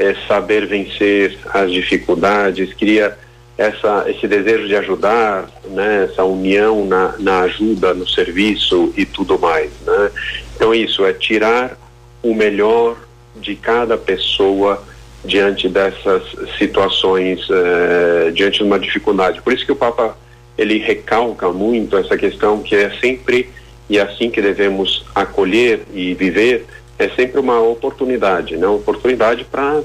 é, 0.00 0.16
saber 0.26 0.66
vencer 0.66 1.38
as 1.52 1.70
dificuldades, 1.70 2.72
cria 2.72 3.16
essa, 3.58 4.06
esse 4.08 4.26
desejo 4.26 4.66
de 4.66 4.74
ajudar, 4.74 5.50
né? 5.66 6.08
Essa 6.10 6.24
união 6.24 6.86
na, 6.86 7.14
na 7.18 7.40
ajuda, 7.40 7.92
no 7.92 8.08
serviço 8.08 8.94
e 8.96 9.04
tudo 9.04 9.38
mais, 9.38 9.70
né? 9.86 10.10
Então, 10.56 10.74
isso 10.74 11.04
é 11.04 11.12
tirar 11.12 11.76
o 12.22 12.34
melhor 12.34 12.96
de 13.36 13.54
cada 13.54 13.98
pessoa 13.98 14.82
diante 15.22 15.68
dessas 15.68 16.22
situações, 16.58 17.46
eh, 17.50 18.30
diante 18.32 18.58
de 18.58 18.64
uma 18.64 18.78
dificuldade. 18.78 19.42
Por 19.42 19.52
isso 19.52 19.66
que 19.66 19.72
o 19.72 19.76
Papa 19.76 20.16
ele 20.56 20.78
recalca 20.78 21.50
muito 21.50 21.98
essa 21.98 22.16
questão 22.16 22.62
que 22.62 22.74
é 22.74 22.90
sempre 22.98 23.50
e 23.88 23.98
é 23.98 24.02
assim 24.02 24.30
que 24.30 24.40
devemos 24.40 25.04
acolher 25.14 25.82
e 25.92 26.14
viver 26.14 26.64
é 27.00 27.08
sempre 27.08 27.40
uma 27.40 27.58
oportunidade, 27.60 28.56
né? 28.58 28.66
Oportunidade 28.66 29.44
para 29.44 29.80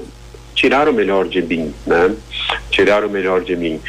tirar 0.54 0.86
o 0.86 0.92
melhor 0.92 1.26
de 1.26 1.40
mim, 1.40 1.72
né? 1.86 2.14
Tirar 2.70 3.04
o 3.04 3.10
melhor 3.10 3.40
de 3.40 3.56
mim. 3.56 3.80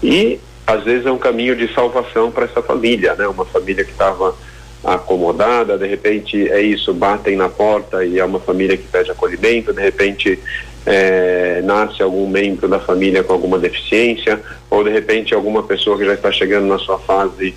E 0.00 0.38
às 0.64 0.84
vezes 0.84 1.04
é 1.04 1.10
um 1.10 1.18
caminho 1.18 1.56
de 1.56 1.72
salvação 1.74 2.30
para 2.30 2.44
essa 2.44 2.62
família, 2.62 3.14
né? 3.16 3.26
Uma 3.26 3.44
família 3.44 3.84
que 3.84 3.90
estava 3.90 4.36
acomodada, 4.84 5.76
de 5.76 5.86
repente 5.86 6.48
é 6.48 6.60
isso, 6.60 6.94
batem 6.94 7.36
na 7.36 7.48
porta 7.48 8.04
e 8.04 8.20
é 8.20 8.24
uma 8.24 8.38
família 8.38 8.76
que 8.76 8.84
pede 8.84 9.10
acolhimento, 9.10 9.72
de 9.72 9.82
repente 9.82 10.38
é, 10.86 11.60
nasce 11.64 12.00
algum 12.00 12.28
membro 12.28 12.68
da 12.68 12.78
família 12.78 13.24
com 13.24 13.32
alguma 13.32 13.58
deficiência, 13.58 14.40
ou 14.70 14.84
de 14.84 14.90
repente 14.90 15.34
alguma 15.34 15.64
pessoa 15.64 15.98
que 15.98 16.04
já 16.04 16.14
está 16.14 16.30
chegando 16.30 16.68
na 16.68 16.78
sua 16.78 17.00
fase, 17.00 17.52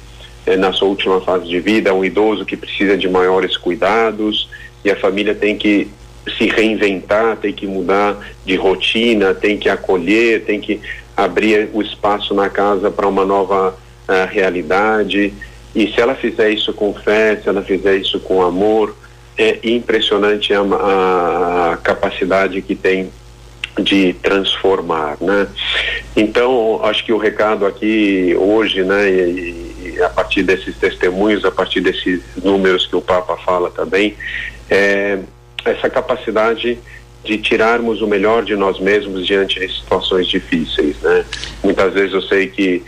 é, 0.47 0.57
na 0.57 0.73
sua 0.73 0.87
última 0.87 1.21
fase 1.21 1.47
de 1.47 1.59
vida, 1.59 1.93
um 1.93 2.03
idoso 2.03 2.45
que 2.45 2.57
precisa 2.57 2.97
de 2.97 3.07
maiores 3.07 3.55
cuidados, 3.57 4.49
e 4.83 4.91
a 4.91 4.95
família 4.95 5.35
tem 5.35 5.57
que 5.57 5.89
se 6.37 6.47
reinventar, 6.47 7.37
tem 7.37 7.53
que 7.53 7.65
mudar 7.65 8.17
de 8.45 8.55
rotina, 8.55 9.33
tem 9.33 9.57
que 9.57 9.69
acolher, 9.69 10.43
tem 10.45 10.59
que 10.59 10.79
abrir 11.15 11.69
o 11.73 11.81
espaço 11.81 12.33
na 12.33 12.49
casa 12.49 12.89
para 12.91 13.07
uma 13.07 13.25
nova 13.25 13.69
uh, 14.07 14.27
realidade. 14.29 15.33
E 15.75 15.87
se 15.87 15.99
ela 15.99 16.15
fizer 16.15 16.49
isso 16.51 16.73
com 16.73 16.93
fé, 16.93 17.37
se 17.37 17.49
ela 17.49 17.61
fizer 17.61 17.95
isso 17.95 18.19
com 18.19 18.41
amor, 18.41 18.95
é 19.37 19.59
impressionante 19.63 20.53
a, 20.53 20.61
a 21.73 21.77
capacidade 21.77 22.61
que 22.61 22.75
tem 22.75 23.09
de 23.81 24.13
transformar, 24.13 25.17
né? 25.21 25.47
Então, 26.15 26.81
acho 26.83 27.05
que 27.05 27.13
o 27.13 27.17
recado 27.17 27.65
aqui 27.65 28.35
hoje, 28.37 28.83
né, 28.83 29.09
e, 29.09 29.95
e, 29.95 30.03
a 30.03 30.09
partir 30.09 30.43
desses 30.43 30.75
testemunhos, 30.75 31.45
a 31.45 31.51
partir 31.51 31.79
desses 31.79 32.21
números 32.43 32.85
que 32.87 32.95
o 32.95 33.01
Papa 33.01 33.37
fala 33.37 33.69
também, 33.69 34.17
é 34.69 35.19
essa 35.65 35.89
capacidade 35.89 36.77
de 37.23 37.37
tirarmos 37.37 38.01
o 38.01 38.07
melhor 38.07 38.43
de 38.43 38.55
nós 38.55 38.79
mesmos 38.79 39.25
diante 39.25 39.59
de 39.59 39.73
situações 39.73 40.27
difíceis, 40.27 40.95
né? 41.01 41.25
Muitas 41.63 41.93
vezes 41.93 42.13
eu 42.13 42.21
sei 42.21 42.47
que 42.47 42.83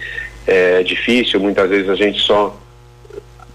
é 0.48 0.82
difícil, 0.84 1.40
muitas 1.40 1.70
vezes 1.70 1.90
a 1.90 1.96
gente 1.96 2.20
só 2.22 2.58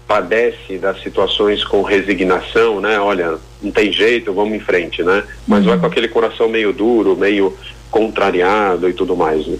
padece 0.07 0.77
das 0.77 1.01
situações 1.01 1.63
com 1.63 1.81
resignação, 1.81 2.79
né? 2.79 2.99
Olha, 2.99 3.37
não 3.61 3.71
tem 3.71 3.91
jeito, 3.91 4.33
vamos 4.33 4.55
em 4.55 4.59
frente, 4.59 5.03
né? 5.03 5.23
Mas 5.47 5.63
uhum. 5.63 5.69
vai 5.69 5.79
com 5.79 5.85
aquele 5.87 6.07
coração 6.07 6.47
meio 6.47 6.71
duro, 6.71 7.17
meio 7.17 7.57
contrariado 7.91 8.89
e 8.89 8.93
tudo 8.93 9.15
mais. 9.15 9.45
Né? 9.45 9.57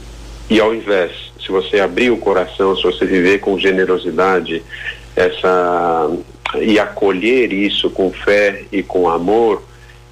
E 0.49 0.61
ao 0.61 0.73
invés, 0.73 1.11
se 1.41 1.49
você 1.49 1.79
abrir 1.79 2.11
o 2.11 2.17
coração, 2.17 2.75
se 2.75 2.83
você 2.83 3.05
viver 3.05 3.39
com 3.39 3.59
generosidade, 3.59 4.63
essa 5.15 6.09
e 6.55 6.79
acolher 6.79 7.51
isso 7.51 7.89
com 7.89 8.11
fé 8.11 8.63
e 8.71 8.81
com 8.81 9.09
amor, 9.09 9.63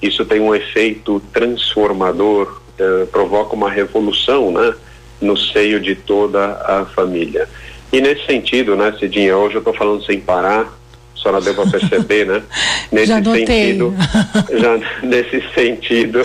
isso 0.01 0.25
tem 0.25 0.39
um 0.39 0.53
efeito 0.53 1.21
transformador, 1.33 2.61
eh, 2.77 3.05
provoca 3.11 3.55
uma 3.55 3.69
revolução, 3.69 4.51
né? 4.51 4.73
No 5.21 5.37
seio 5.37 5.79
de 5.79 5.95
toda 5.95 6.61
a 6.65 6.85
família. 6.85 7.47
E 7.91 8.01
nesse 8.01 8.25
sentido, 8.25 8.75
né, 8.75 8.93
Cidinha, 8.99 9.37
hoje 9.37 9.55
eu 9.55 9.59
estou 9.59 9.73
falando 9.73 10.03
sem 10.03 10.19
parar, 10.19 10.61
a 10.63 11.19
senhora 11.21 11.41
deu 11.41 11.55
para 11.55 11.71
perceber, 11.71 12.25
né? 12.25 12.43
Nesse 12.91 13.07
já 13.07 13.23
sentido, 13.23 13.93
já 14.51 14.77
nesse 15.01 15.43
sentido, 15.53 16.21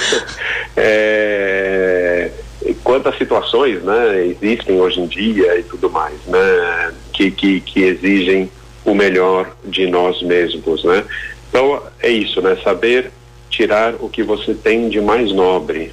é, 0.77 2.31
quantas 2.85 3.17
situações, 3.17 3.83
né, 3.83 4.27
existem 4.27 4.81
hoje 4.81 5.01
em 5.01 5.07
dia 5.07 5.59
e 5.59 5.63
tudo 5.63 5.89
mais, 5.91 6.15
né, 6.27 6.93
que, 7.13 7.31
que, 7.31 7.61
que 7.61 7.83
exigem 7.83 8.51
o 8.85 8.95
melhor 8.95 9.51
de 9.65 9.87
nós 9.87 10.23
mesmos, 10.23 10.85
né? 10.85 11.05
Então 11.49 11.83
é 12.01 12.09
isso, 12.09 12.41
né? 12.41 12.57
Saber 12.63 13.11
tirar 13.49 13.95
o 13.99 14.09
que 14.09 14.23
você 14.23 14.55
tem 14.55 14.89
de 14.89 15.01
mais 15.01 15.33
nobre, 15.33 15.93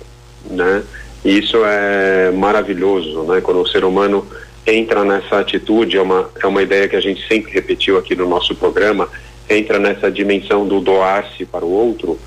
né? 0.49 0.83
E 1.25 1.39
isso 1.39 1.57
é 1.65 2.31
maravilhoso, 2.31 3.23
né? 3.23 3.41
Quando 3.41 3.61
o 3.61 3.67
ser 3.67 3.83
humano 3.83 4.25
entra 4.65 5.03
nessa 5.03 5.39
atitude, 5.39 5.97
é 5.97 6.01
uma, 6.01 6.29
é 6.41 6.47
uma 6.47 6.61
ideia 6.61 6.87
que 6.87 6.95
a 6.95 7.01
gente 7.01 7.25
sempre 7.27 7.51
repetiu 7.51 7.97
aqui 7.97 8.15
no 8.15 8.27
nosso 8.27 8.53
programa, 8.55 9.09
entra 9.49 9.79
nessa 9.79 10.11
dimensão 10.11 10.67
do 10.67 10.79
doar-se 10.79 11.45
para 11.45 11.65
o 11.65 11.71
outro, 11.71 12.19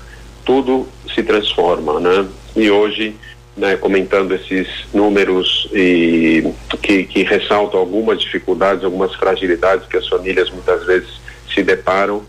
tudo 0.43 0.87
se 1.13 1.23
transforma, 1.23 1.99
né? 1.99 2.27
E 2.55 2.69
hoje, 2.69 3.15
né, 3.55 3.75
comentando 3.75 4.33
esses 4.33 4.67
números 4.93 5.69
e 5.73 6.53
que, 6.81 7.03
que 7.03 7.23
ressaltam 7.23 7.79
algumas 7.79 8.21
dificuldades, 8.21 8.83
algumas 8.83 9.13
fragilidades 9.15 9.87
que 9.87 9.97
as 9.97 10.07
famílias 10.07 10.49
muitas 10.49 10.85
vezes 10.85 11.09
se 11.53 11.61
deparam, 11.61 12.23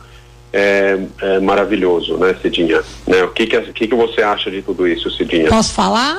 é, 0.52 0.99
é, 1.21 1.40
maravilhoso, 1.40 2.16
né, 2.18 2.37
Cidinha? 2.42 2.82
Né? 3.06 3.23
O 3.25 3.28
que 3.28 3.47
que, 3.47 3.61
que 3.73 3.88
que 3.88 3.94
você 3.94 4.23
acha 4.23 4.50
de 4.50 4.61
tudo 4.62 4.87
isso, 4.87 5.11
Cidinha? 5.11 5.49
Posso 5.49 5.73
falar? 5.73 6.18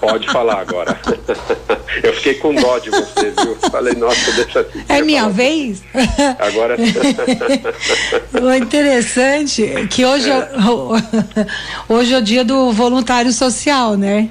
Pode 0.00 0.26
falar 0.30 0.60
agora. 0.60 0.98
Eu 2.02 2.14
fiquei 2.14 2.34
com 2.34 2.54
dó 2.54 2.78
de 2.78 2.88
você, 2.88 3.34
viu? 3.36 3.56
Falei, 3.70 3.94
nossa, 3.94 4.32
deixa 4.32 4.60
assim. 4.60 4.82
É 4.88 5.02
minha 5.02 5.22
falar. 5.22 5.34
vez? 5.34 5.82
Agora. 6.38 6.76
o 8.40 8.54
interessante 8.54 9.64
é 9.64 9.86
que 9.86 10.04
hoje 10.04 10.30
é. 10.30 10.34
é. 10.34 11.46
hoje 11.92 12.14
é 12.14 12.18
o 12.18 12.22
dia 12.22 12.44
do 12.44 12.72
voluntário 12.72 13.32
social, 13.32 13.96
né? 13.96 14.30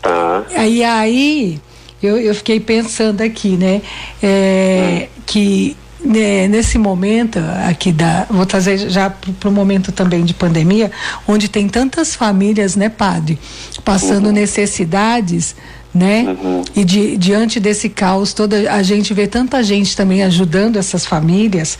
Tá. 0.00 0.44
E 0.64 0.84
aí 0.84 1.60
eu, 2.02 2.18
eu 2.18 2.34
fiquei 2.34 2.60
pensando 2.60 3.20
aqui, 3.20 3.56
né? 3.56 3.82
É, 4.22 5.08
hum. 5.08 5.22
Que 5.26 5.76
nesse 6.04 6.78
momento 6.78 7.38
aqui 7.68 7.92
da 7.92 8.26
vou 8.28 8.44
trazer 8.44 8.90
já 8.90 9.08
para 9.10 9.48
o 9.48 9.52
momento 9.52 9.92
também 9.92 10.24
de 10.24 10.34
pandemia 10.34 10.90
onde 11.26 11.48
tem 11.48 11.68
tantas 11.68 12.14
famílias 12.14 12.74
né 12.74 12.88
padre 12.88 13.38
passando 13.84 14.26
uhum. 14.26 14.32
necessidades 14.32 15.54
né 15.94 16.24
uhum. 16.26 16.62
e 16.74 16.84
de, 16.84 17.16
diante 17.16 17.60
desse 17.60 17.88
caos 17.88 18.32
toda 18.32 18.72
a 18.72 18.82
gente 18.82 19.14
vê 19.14 19.26
tanta 19.26 19.62
gente 19.62 19.96
também 19.96 20.22
ajudando 20.22 20.76
essas 20.76 21.06
famílias 21.06 21.78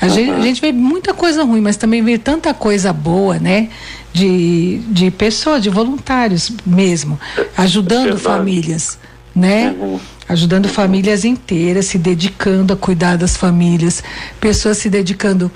a, 0.00 0.06
uhum. 0.06 0.10
gente, 0.12 0.30
a 0.30 0.40
gente 0.40 0.60
vê 0.60 0.72
muita 0.72 1.14
coisa 1.14 1.44
ruim 1.44 1.60
mas 1.60 1.76
também 1.76 2.02
vê 2.02 2.18
tanta 2.18 2.52
coisa 2.52 2.92
boa 2.92 3.38
né 3.38 3.68
de, 4.12 4.80
de 4.88 5.10
pessoas 5.10 5.62
de 5.62 5.70
voluntários 5.70 6.50
mesmo 6.66 7.20
ajudando 7.56 8.18
famílias 8.18 8.98
né 9.34 9.74
uhum 9.78 10.00
ajudando 10.30 10.68
famílias 10.68 11.24
inteiras, 11.24 11.86
se 11.86 11.98
dedicando 11.98 12.72
a 12.72 12.76
cuidar 12.76 13.18
das 13.18 13.36
famílias, 13.36 14.02
pessoas 14.38 14.78
se 14.78 14.88
dedicando 14.88 15.50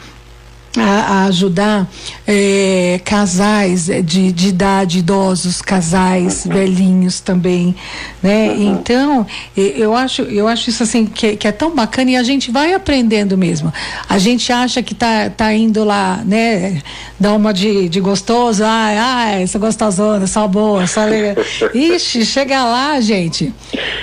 a, 0.76 0.82
a 0.82 1.24
ajudar 1.26 1.88
é, 2.26 3.00
casais 3.04 3.86
de, 3.86 4.32
de 4.32 4.48
idade, 4.48 4.98
idosos, 4.98 5.62
casais, 5.62 6.46
velhinhos 6.46 7.20
também, 7.20 7.74
né? 8.22 8.48
Uhum. 8.48 8.72
Então, 8.72 9.26
eu 9.56 9.94
acho, 9.94 10.22
eu 10.22 10.48
acho 10.48 10.70
isso 10.70 10.82
assim 10.82 11.06
que, 11.06 11.36
que, 11.36 11.46
é 11.46 11.52
tão 11.52 11.74
bacana 11.74 12.10
e 12.10 12.16
a 12.16 12.22
gente 12.22 12.50
vai 12.50 12.72
aprendendo 12.72 13.36
mesmo. 13.36 13.72
A 14.08 14.18
gente 14.18 14.52
acha 14.52 14.82
que 14.82 14.94
tá, 14.94 15.30
tá 15.30 15.52
indo 15.52 15.84
lá, 15.84 16.22
né? 16.24 16.82
Dar 17.18 17.34
uma 17.34 17.52
de, 17.52 17.88
de 17.88 18.00
gostoso, 18.00 18.64
ai, 18.64 18.96
ai, 18.96 19.42
essa 19.42 19.58
gostosona, 19.58 20.26
só 20.26 20.48
boa, 20.48 20.86
só 20.86 21.04
legal. 21.04 21.36
Ixi, 21.74 22.24
chega 22.24 22.64
lá, 22.64 23.00
gente. 23.00 23.52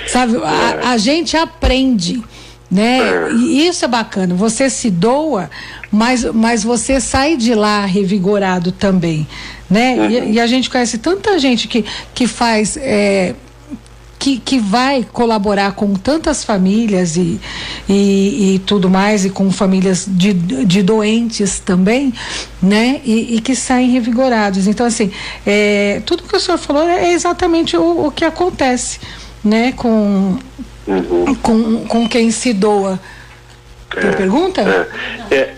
Sabe, 0.06 0.36
a, 0.38 0.90
a 0.92 0.96
gente 0.96 1.36
aprende 1.36 2.22
né? 2.72 3.00
É. 3.00 3.32
E 3.34 3.68
isso 3.68 3.84
é 3.84 3.88
bacana. 3.88 4.34
Você 4.34 4.70
se 4.70 4.90
doa, 4.90 5.50
mas, 5.90 6.24
mas 6.24 6.64
você 6.64 6.98
sai 6.98 7.36
de 7.36 7.54
lá 7.54 7.84
revigorado 7.84 8.72
também, 8.72 9.28
né? 9.68 9.94
Uhum. 9.94 10.10
E, 10.10 10.32
e, 10.32 10.40
a 10.40 10.46
gente 10.46 10.70
conhece 10.70 10.96
tanta 10.96 11.38
gente 11.38 11.68
que, 11.68 11.84
que 12.14 12.26
faz. 12.26 12.78
É, 12.78 13.34
que, 14.18 14.38
que 14.38 14.56
vai 14.60 15.04
colaborar 15.12 15.72
com 15.72 15.94
tantas 15.94 16.44
famílias 16.44 17.16
e, 17.16 17.40
e, 17.88 18.54
e, 18.54 18.58
tudo 18.60 18.88
mais, 18.88 19.24
e 19.24 19.30
com 19.30 19.50
famílias 19.50 20.06
de, 20.08 20.32
de 20.32 20.80
doentes 20.80 21.58
também, 21.58 22.14
né? 22.62 23.00
E, 23.04 23.34
e 23.34 23.40
que 23.40 23.56
saem 23.56 23.90
revigorados. 23.90 24.68
Então, 24.68 24.86
assim, 24.86 25.10
é, 25.44 26.00
tudo 26.06 26.22
que 26.22 26.36
o 26.36 26.40
senhor 26.40 26.56
falou 26.56 26.84
é 26.84 27.12
exatamente 27.12 27.76
o, 27.76 28.06
o 28.06 28.12
que 28.12 28.24
acontece, 28.24 29.00
né? 29.42 29.72
Com, 29.72 30.38
uhum. 30.86 31.34
com, 31.36 31.84
com 31.86 32.08
quem 32.08 32.30
se 32.30 32.52
doa. 32.52 32.98
É, 33.96 34.10
pergunta? 34.12 34.62
É, 35.30 35.34
é, 35.34 35.54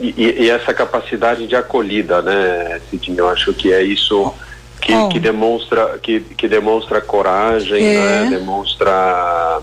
e, 0.00 0.44
e, 0.44 0.50
essa 0.50 0.72
capacidade 0.72 1.46
de 1.46 1.56
acolhida, 1.56 2.22
né, 2.22 2.80
Cidinho? 2.90 3.18
Eu 3.18 3.28
acho 3.28 3.52
que 3.52 3.72
é 3.72 3.82
isso 3.82 4.32
que, 4.80 4.92
oh. 4.92 5.08
que 5.08 5.18
demonstra 5.18 5.98
que, 6.00 6.20
que 6.20 6.46
demonstra 6.46 7.00
coragem, 7.00 7.84
é. 7.84 7.98
né, 7.98 8.28
demonstra 8.30 9.60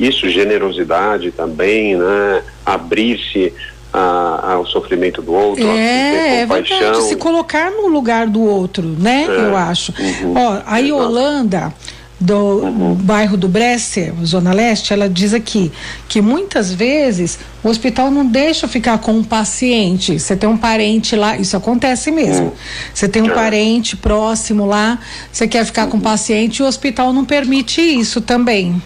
isso, 0.00 0.28
generosidade 0.28 1.30
também, 1.30 1.96
né? 1.96 2.42
Abrir-se 2.66 3.52
ao 3.92 4.66
sofrimento 4.66 5.22
do 5.22 5.32
outro, 5.32 5.66
é, 5.66 6.42
é 6.42 6.46
verdade, 6.46 7.02
se 7.04 7.16
colocar 7.16 7.70
no 7.70 7.88
lugar 7.88 8.26
do 8.26 8.42
outro, 8.42 8.84
né? 8.84 9.26
É. 9.28 9.40
Eu 9.46 9.56
acho. 9.56 9.92
Uhum. 9.98 10.34
Ó, 10.36 10.62
a 10.66 10.78
Yolanda 10.78 11.72
do 12.20 12.34
uhum. 12.34 12.94
bairro 12.94 13.36
do 13.36 13.48
Bresser, 13.48 14.12
Zona 14.24 14.52
Leste, 14.52 14.92
ela 14.92 15.08
diz 15.08 15.32
aqui 15.32 15.70
que 16.08 16.20
muitas 16.20 16.72
vezes 16.72 17.38
o 17.62 17.68
hospital 17.68 18.10
não 18.10 18.26
deixa 18.26 18.66
ficar 18.66 18.98
com 18.98 19.12
um 19.12 19.22
paciente. 19.22 20.18
Você 20.18 20.36
tem 20.36 20.48
um 20.48 20.56
parente 20.56 21.14
lá, 21.14 21.36
isso 21.36 21.56
acontece 21.56 22.10
mesmo. 22.10 22.46
Uhum. 22.46 22.52
Você 22.92 23.08
tem 23.08 23.22
um 23.22 23.30
é. 23.30 23.34
parente 23.34 23.96
próximo 23.96 24.66
lá, 24.66 24.98
você 25.30 25.46
quer 25.46 25.64
ficar 25.64 25.86
com 25.86 25.96
o 25.96 26.00
um 26.00 26.02
paciente 26.02 26.58
e 26.58 26.62
o 26.62 26.66
hospital 26.66 27.12
não 27.12 27.24
permite 27.24 27.80
isso 27.80 28.20
também. 28.20 28.82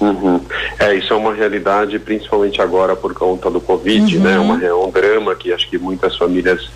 Uhum. 0.00 0.40
É, 0.78 0.94
isso 0.94 1.12
é 1.12 1.16
uma 1.16 1.34
realidade, 1.34 1.98
principalmente 1.98 2.60
agora 2.60 2.96
por 2.96 3.12
conta 3.12 3.50
do 3.50 3.60
Covid, 3.60 4.18
né? 4.18 4.38
Uma, 4.38 4.64
é 4.64 4.72
um 4.72 4.90
drama 4.90 5.34
que 5.34 5.52
acho 5.52 5.68
que 5.68 5.78
muitas 5.78 6.16
famílias 6.16 6.70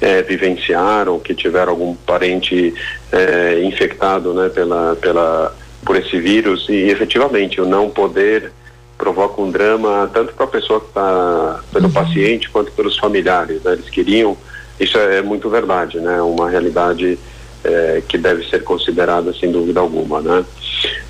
é, 0.00 0.22
vivenciaram, 0.22 1.18
que 1.18 1.34
tiveram 1.34 1.72
algum 1.72 1.94
parente 1.94 2.74
é, 3.12 3.62
infectado 3.64 4.32
né, 4.32 4.48
pela, 4.48 4.96
pela, 4.96 5.56
por 5.84 5.96
esse 5.96 6.18
vírus 6.18 6.66
e 6.68 6.88
efetivamente 6.90 7.60
o 7.60 7.66
não 7.66 7.90
poder 7.90 8.52
provoca 8.96 9.40
um 9.40 9.50
drama 9.50 10.10
tanto 10.12 10.32
para 10.34 10.44
a 10.44 10.48
pessoa 10.48 10.80
que 10.80 10.86
está, 10.88 11.60
pelo 11.72 11.86
uhum. 11.86 11.92
paciente 11.92 12.50
quanto 12.50 12.72
pelos 12.72 12.98
familiares. 12.98 13.62
Né? 13.62 13.74
Eles 13.74 13.88
queriam, 13.88 14.36
isso 14.78 14.98
é, 14.98 15.18
é 15.18 15.22
muito 15.22 15.48
verdade, 15.48 16.00
né? 16.00 16.20
Uma 16.20 16.50
realidade 16.50 17.16
é, 17.62 18.02
que 18.06 18.18
deve 18.18 18.48
ser 18.48 18.64
considerada 18.64 19.32
sem 19.32 19.52
dúvida 19.52 19.80
alguma, 19.80 20.20
né? 20.20 20.44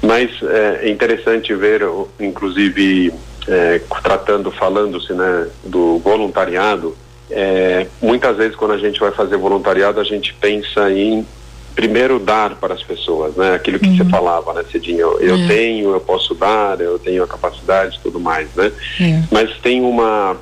Mas 0.03 0.31
é, 0.43 0.81
é 0.83 0.91
interessante 0.91 1.55
ver, 1.55 1.83
inclusive, 2.21 3.13
é, 3.47 3.81
tratando, 4.03 4.51
falando-se, 4.51 5.13
né, 5.13 5.49
do 5.65 5.99
voluntariado, 5.99 6.97
é, 7.31 7.87
muitas 8.01 8.37
vezes 8.37 8.57
quando 8.57 8.73
a 8.73 8.79
gente 8.79 8.99
vai 9.01 9.11
fazer 9.11 9.37
voluntariado, 9.37 10.01
a 10.01 10.05
gente 10.05 10.35
pensa 10.35 10.91
em 10.91 11.27
primeiro 11.75 12.19
dar 12.19 12.57
para 12.57 12.75
as 12.75 12.83
pessoas, 12.83 13.37
né? 13.37 13.55
Aquilo 13.55 13.79
que 13.79 13.87
uhum. 13.87 13.97
você 13.97 14.05
falava, 14.07 14.53
né, 14.53 14.65
Cidinho? 14.71 14.99
Eu, 14.99 15.21
eu 15.21 15.37
é. 15.37 15.47
tenho, 15.47 15.91
eu 15.93 16.01
posso 16.01 16.35
dar, 16.35 16.81
eu 16.81 16.99
tenho 16.99 17.23
a 17.23 17.27
capacidade 17.29 17.97
e 17.97 18.01
tudo 18.01 18.19
mais, 18.19 18.53
né? 18.57 18.73
É. 19.01 19.23
Mas 19.31 19.57
tem 19.59 19.81
uma 19.83 20.37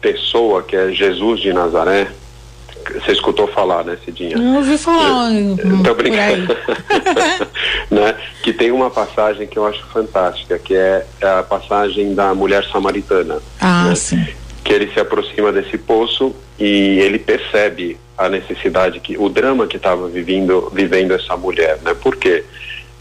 pessoa 0.00 0.62
que 0.62 0.74
é 0.74 0.90
Jesus 0.90 1.40
de 1.40 1.52
Nazaré, 1.52 2.08
você 2.94 3.12
escutou 3.12 3.46
falar, 3.48 3.84
né, 3.84 3.98
Cidinha? 4.02 4.38
Não 4.38 4.56
ouvi 4.56 4.78
falar. 4.78 5.30
Estou 5.30 5.94
brincando. 5.94 6.56
né? 7.90 8.14
Que 8.42 8.52
tem 8.54 8.70
uma 8.70 8.88
passagem 8.88 9.46
que 9.46 9.58
eu 9.58 9.66
acho 9.66 9.84
fantástica, 9.88 10.58
que 10.58 10.74
é 10.74 11.04
a 11.20 11.42
passagem 11.42 12.14
da 12.14 12.34
mulher 12.34 12.64
samaritana. 12.72 13.40
Ah, 13.60 13.88
né? 13.88 13.94
sim 13.94 14.26
que 14.68 14.74
ele 14.74 14.92
se 14.92 15.00
aproxima 15.00 15.50
desse 15.50 15.78
poço 15.78 16.36
e 16.60 17.00
ele 17.00 17.18
percebe 17.18 17.96
a 18.18 18.28
necessidade 18.28 19.00
que 19.00 19.16
o 19.16 19.26
drama 19.30 19.66
que 19.66 19.78
estava 19.78 20.06
vivendo 20.08 20.70
vivendo 20.74 21.14
essa 21.14 21.34
mulher, 21.38 21.78
né? 21.82 21.94
Por 21.94 22.16
quê? 22.16 22.44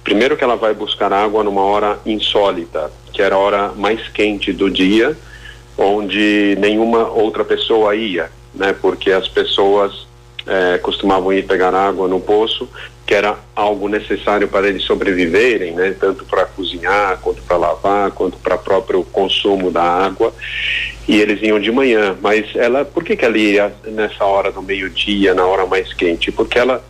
Primeiro 0.02 0.38
que 0.38 0.46
ela 0.46 0.56
vai 0.56 0.74
buscar 0.74 1.12
água 1.12 1.44
numa 1.44 1.62
hora 1.62 2.00
insólita, 2.06 2.90
que 3.12 3.22
era 3.22 3.36
a 3.36 3.38
hora 3.38 3.74
mais 3.76 4.08
quente 4.08 4.54
do 4.54 4.70
dia, 4.70 5.14
onde 5.78 6.56
nenhuma 6.58 7.10
outra 7.10 7.44
pessoa 7.44 7.94
ia, 7.94 8.32
né? 8.56 8.74
Porque 8.82 9.12
as 9.12 9.28
pessoas 9.28 10.08
é, 10.46 10.78
costumavam 10.78 11.34
ir 11.34 11.46
pegar 11.46 11.76
água 11.76 12.08
no 12.08 12.22
poço, 12.22 12.70
que 13.06 13.14
era 13.14 13.36
algo 13.54 13.90
necessário 13.90 14.48
para 14.48 14.70
eles 14.70 14.84
sobreviverem, 14.84 15.74
né? 15.74 15.94
Tanto 16.00 16.24
para 16.24 16.46
cozinhar, 16.46 17.20
quanto 17.20 17.42
para 17.42 17.58
lavar, 17.58 18.12
quanto 18.12 18.38
para 18.38 18.58
próprio 18.58 19.04
consumo 19.04 19.70
da 19.70 19.84
água 19.84 20.34
e 21.08 21.22
eles 21.22 21.42
iam 21.42 21.60
de 21.60 21.72
manhã, 21.72 22.18
mas 22.22 22.54
ela, 22.56 22.84
por 22.84 23.04
que 23.04 23.16
que 23.16 23.24
ela 23.24 23.38
ia 23.38 23.74
nessa 23.86 24.26
hora 24.26 24.52
do 24.52 24.62
meio-dia, 24.62 25.34
na 25.34 25.46
hora 25.46 25.66
mais 25.66 25.94
quente? 25.94 26.32
Porque 26.32 26.60
ela 26.60 26.84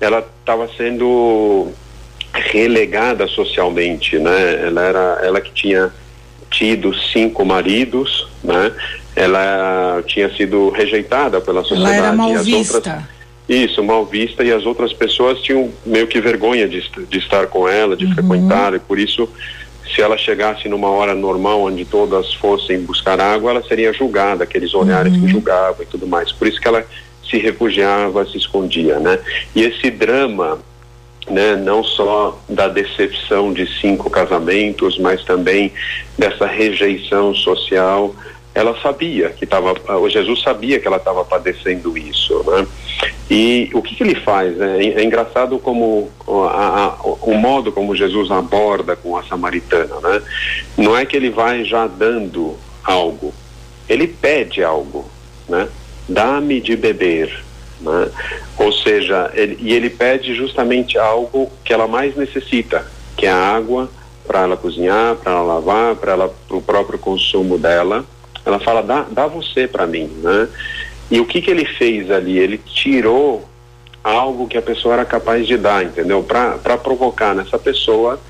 ela 0.00 0.18
estava 0.40 0.68
sendo 0.76 1.70
relegada 2.34 3.26
socialmente, 3.28 4.18
né? 4.18 4.66
Ela 4.66 4.82
era 4.82 5.20
ela 5.22 5.40
que 5.40 5.52
tinha 5.52 5.92
tido 6.50 6.92
cinco 6.94 7.44
maridos, 7.44 8.28
né? 8.42 8.72
Ela 9.14 10.02
tinha 10.06 10.28
sido 10.34 10.70
rejeitada 10.70 11.40
pela 11.40 11.62
sociedade. 11.62 11.96
Ela 11.96 12.06
era 12.08 12.16
mal 12.16 12.36
vista. 12.38 12.76
Outras, 12.76 13.02
isso, 13.48 13.82
mal 13.82 14.04
vista 14.04 14.42
e 14.44 14.52
as 14.52 14.66
outras 14.66 14.92
pessoas 14.92 15.40
tinham 15.40 15.70
meio 15.84 16.06
que 16.06 16.20
vergonha 16.20 16.68
de, 16.68 16.82
de 17.08 17.18
estar 17.18 17.46
com 17.46 17.68
ela, 17.68 17.96
de 17.96 18.06
uhum. 18.06 18.14
frequentar 18.14 18.74
e 18.74 18.78
por 18.78 18.98
isso 18.98 19.28
se 19.94 20.00
ela 20.00 20.16
chegasse 20.16 20.68
numa 20.68 20.88
hora 20.90 21.14
normal 21.14 21.62
onde 21.62 21.84
todas 21.84 22.32
fossem 22.34 22.80
buscar 22.80 23.20
água, 23.20 23.50
ela 23.50 23.62
seria 23.62 23.92
julgada, 23.92 24.44
aqueles 24.44 24.74
olhares 24.74 25.12
uhum. 25.12 25.20
que 25.20 25.28
julgavam 25.28 25.82
e 25.82 25.86
tudo 25.86 26.06
mais. 26.06 26.32
Por 26.32 26.46
isso 26.46 26.60
que 26.60 26.68
ela 26.68 26.84
se 27.28 27.38
refugiava, 27.38 28.26
se 28.26 28.36
escondia, 28.36 28.98
né? 28.98 29.18
E 29.54 29.62
esse 29.62 29.90
drama, 29.90 30.58
né, 31.28 31.56
não 31.56 31.82
só 31.82 32.38
da 32.48 32.68
decepção 32.68 33.52
de 33.52 33.66
cinco 33.80 34.10
casamentos, 34.10 34.98
mas 34.98 35.24
também 35.24 35.72
dessa 36.18 36.46
rejeição 36.46 37.34
social, 37.34 38.14
ela 38.54 38.78
sabia 38.82 39.30
que 39.30 39.44
estava, 39.44 39.74
o 39.98 40.08
Jesus 40.08 40.42
sabia 40.42 40.78
que 40.78 40.86
ela 40.86 40.98
estava 40.98 41.24
padecendo 41.24 41.96
isso, 41.96 42.44
né? 42.46 42.66
E 43.30 43.70
o 43.72 43.80
que, 43.80 43.94
que 43.94 44.02
ele 44.02 44.14
faz? 44.14 44.54
Né? 44.56 44.84
É, 44.88 45.02
engraçado 45.02 45.58
como 45.58 46.10
a, 46.28 46.84
a, 47.01 47.01
o 47.22 47.34
modo 47.34 47.70
como 47.70 47.94
Jesus 47.94 48.30
aborda 48.30 48.96
com 48.96 49.16
a 49.16 49.22
samaritana, 49.22 50.00
né? 50.00 50.22
Não 50.76 50.96
é 50.96 51.06
que 51.06 51.16
ele 51.16 51.30
vai 51.30 51.64
já 51.64 51.86
dando 51.86 52.56
algo, 52.82 53.32
ele 53.88 54.06
pede 54.06 54.62
algo, 54.62 55.08
né? 55.48 55.68
Dá-me 56.08 56.60
de 56.60 56.76
beber, 56.76 57.44
né? 57.80 58.10
Ou 58.58 58.72
seja, 58.72 59.30
ele, 59.34 59.56
e 59.60 59.72
ele 59.72 59.88
pede 59.88 60.34
justamente 60.34 60.98
algo 60.98 61.50
que 61.64 61.72
ela 61.72 61.86
mais 61.86 62.16
necessita, 62.16 62.86
que 63.16 63.26
é 63.26 63.30
a 63.30 63.36
água 63.36 63.88
para 64.26 64.42
ela 64.42 64.56
cozinhar, 64.56 65.16
para 65.16 65.32
ela 65.32 65.42
lavar, 65.42 65.96
para 65.96 66.12
ela 66.12 66.34
o 66.50 66.60
próprio 66.60 66.98
consumo 66.98 67.58
dela. 67.58 68.04
Ela 68.44 68.58
fala 68.58 68.82
dá, 68.82 69.06
dá 69.10 69.26
você 69.26 69.68
para 69.68 69.86
mim, 69.86 70.10
né? 70.22 70.48
E 71.10 71.20
o 71.20 71.26
que 71.26 71.40
que 71.40 71.50
ele 71.50 71.64
fez 71.64 72.10
ali? 72.10 72.38
Ele 72.38 72.58
tirou 72.58 73.48
algo 74.02 74.48
que 74.48 74.58
a 74.58 74.62
pessoa 74.62 74.94
era 74.94 75.04
capaz 75.04 75.46
de 75.46 75.56
dar, 75.56 75.84
entendeu? 75.84 76.22
Para 76.22 76.76
provocar 76.76 77.34
nessa 77.34 77.58
pessoa 77.58 78.20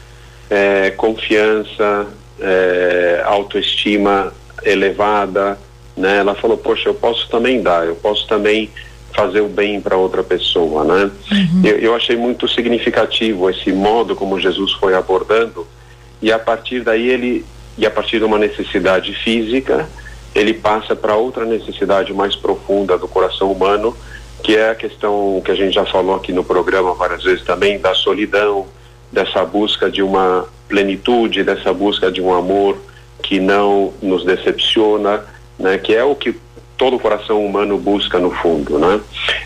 é, 0.51 0.91
confiança, 0.91 2.07
é, 2.39 3.23
autoestima 3.25 4.33
elevada, 4.63 5.59
né? 5.97 6.19
Ela 6.19 6.35
falou, 6.35 6.59
poxa, 6.59 6.89
eu 6.89 6.95
posso 6.95 7.29
também 7.29 7.63
dar, 7.63 7.87
eu 7.87 7.95
posso 7.97 8.27
também 8.27 8.71
fazer 9.15 9.41
o 9.41 9.49
bem 9.49 9.81
para 9.81 9.97
outra 9.97 10.23
pessoa, 10.23 10.85
né? 10.85 11.11
Uhum. 11.31 11.63
Eu, 11.65 11.79
eu 11.79 11.95
achei 11.95 12.17
muito 12.17 12.49
significativo 12.49 13.49
esse 13.49 13.73
modo 13.73 14.15
como 14.17 14.41
Jesus 14.41 14.73
foi 14.73 14.95
abordando 14.95 15.67
e 16.21 16.33
a 16.33 16.39
partir 16.39 16.81
daí 16.81 17.09
ele 17.09 17.45
e 17.77 17.87
a 17.87 17.91
partir 17.91 18.19
de 18.19 18.25
uma 18.25 18.39
necessidade 18.39 19.15
física 19.15 19.89
ele 20.35 20.55
passa 20.55 20.95
para 20.97 21.15
outra 21.15 21.45
necessidade 21.45 22.13
mais 22.13 22.35
profunda 22.35 22.97
do 22.97 23.09
coração 23.09 23.51
humano 23.53 23.97
que 24.43 24.57
é 24.57 24.71
a 24.71 24.75
questão 24.75 25.41
que 25.45 25.51
a 25.51 25.55
gente 25.55 25.75
já 25.75 25.85
falou 25.87 26.17
aqui 26.17 26.33
no 26.33 26.43
programa 26.43 26.95
várias 26.95 27.23
vezes 27.23 27.45
também 27.45 27.79
da 27.79 27.95
solidão 27.95 28.67
dessa 29.11 29.45
busca 29.45 29.91
de 29.91 30.03
uma 30.03 30.47
plenitude, 30.69 31.45
dessa 31.45 31.73
busca 31.73 32.11
de 32.11 32.21
um 32.21 32.33
amor 32.33 32.77
que 33.23 33.39
não 33.39 33.93
nos 34.03 34.25
decepciona, 34.25 35.25
né? 35.59 35.79
Que 35.79 35.95
é 35.95 36.03
o 36.03 36.17
que 36.17 36.35
todo 36.77 36.99
coração 36.99 37.45
humano 37.45 37.79
busca 37.79 38.19
no 38.19 38.31
fundo, 38.31 38.79
né? 38.79 39.01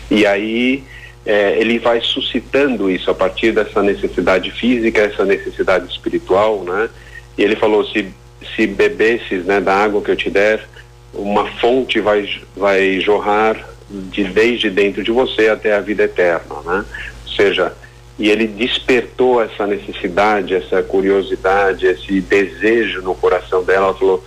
E 0.09 0.25
aí 0.25 0.83
é, 1.25 1.59
ele 1.59 1.77
vai 1.77 2.01
suscitando 2.01 2.89
isso 2.89 3.11
a 3.11 3.13
partir 3.13 3.51
dessa 3.51 3.83
necessidade 3.83 4.49
física, 4.51 5.01
essa 5.01 5.25
necessidade 5.25 5.91
espiritual, 5.91 6.63
né? 6.63 6.89
E 7.37 7.43
ele 7.43 7.55
falou 7.55 7.85
se 7.85 8.07
se 8.55 8.65
bebesses, 8.65 9.45
né, 9.45 9.59
da 9.59 9.75
água 9.75 10.01
que 10.01 10.09
eu 10.09 10.15
te 10.15 10.29
der, 10.29 10.67
uma 11.13 11.45
fonte 11.59 11.99
vai 11.99 12.27
vai 12.55 12.99
jorrar 12.99 13.57
de 13.89 14.23
desde 14.25 14.69
dentro 14.69 15.03
de 15.03 15.11
você 15.11 15.49
até 15.49 15.75
a 15.75 15.79
vida 15.79 16.03
eterna, 16.03 16.55
né? 16.65 16.85
Ou 17.25 17.31
seja, 17.31 17.73
e 18.19 18.29
ele 18.29 18.47
despertou 18.47 19.41
essa 19.41 19.67
necessidade, 19.67 20.55
essa 20.55 20.81
curiosidade, 20.81 21.85
esse 21.85 22.19
desejo 22.19 23.01
no 23.01 23.13
coração 23.13 23.63
dela. 23.63 23.87
Ela 23.87 23.93
falou: 23.93 24.23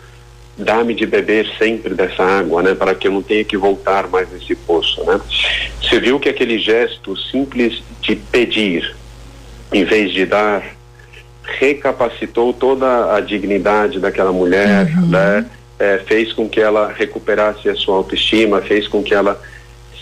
dá-me 0.56 0.94
de 0.94 1.06
beber 1.06 1.46
sempre 1.58 1.94
dessa 1.94 2.22
água, 2.22 2.62
né, 2.62 2.74
para 2.74 2.94
que 2.94 3.08
eu 3.08 3.12
não 3.12 3.22
tenha 3.22 3.44
que 3.44 3.56
voltar 3.56 4.06
mais 4.08 4.30
nesse 4.30 4.54
poço, 4.54 5.02
né? 5.04 5.20
Você 5.82 5.98
viu 5.98 6.20
que 6.20 6.28
aquele 6.28 6.58
gesto 6.58 7.16
simples 7.16 7.82
de 8.00 8.14
pedir, 8.14 8.94
em 9.72 9.84
vez 9.84 10.12
de 10.12 10.24
dar, 10.24 10.62
recapacitou 11.42 12.52
toda 12.52 13.14
a 13.14 13.20
dignidade 13.20 13.98
daquela 13.98 14.32
mulher, 14.32 14.86
uhum. 14.86 15.08
né? 15.08 15.46
É, 15.80 15.98
fez 16.06 16.32
com 16.32 16.48
que 16.48 16.60
ela 16.60 16.92
recuperasse 16.92 17.68
a 17.68 17.74
sua 17.74 17.96
autoestima, 17.96 18.60
fez 18.60 18.86
com 18.86 19.02
que 19.02 19.14
ela 19.14 19.40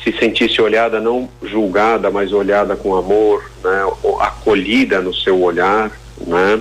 se 0.03 0.13
sentisse 0.19 0.61
olhada, 0.61 1.01
não 1.01 1.29
julgada, 1.43 2.11
mas 2.11 2.33
olhada 2.33 2.77
com 2.77 2.97
amor, 2.97 3.49
né? 3.63 3.83
acolhida 4.21 5.01
no 5.01 5.15
seu 5.15 5.41
olhar, 5.41 5.91
né? 6.27 6.61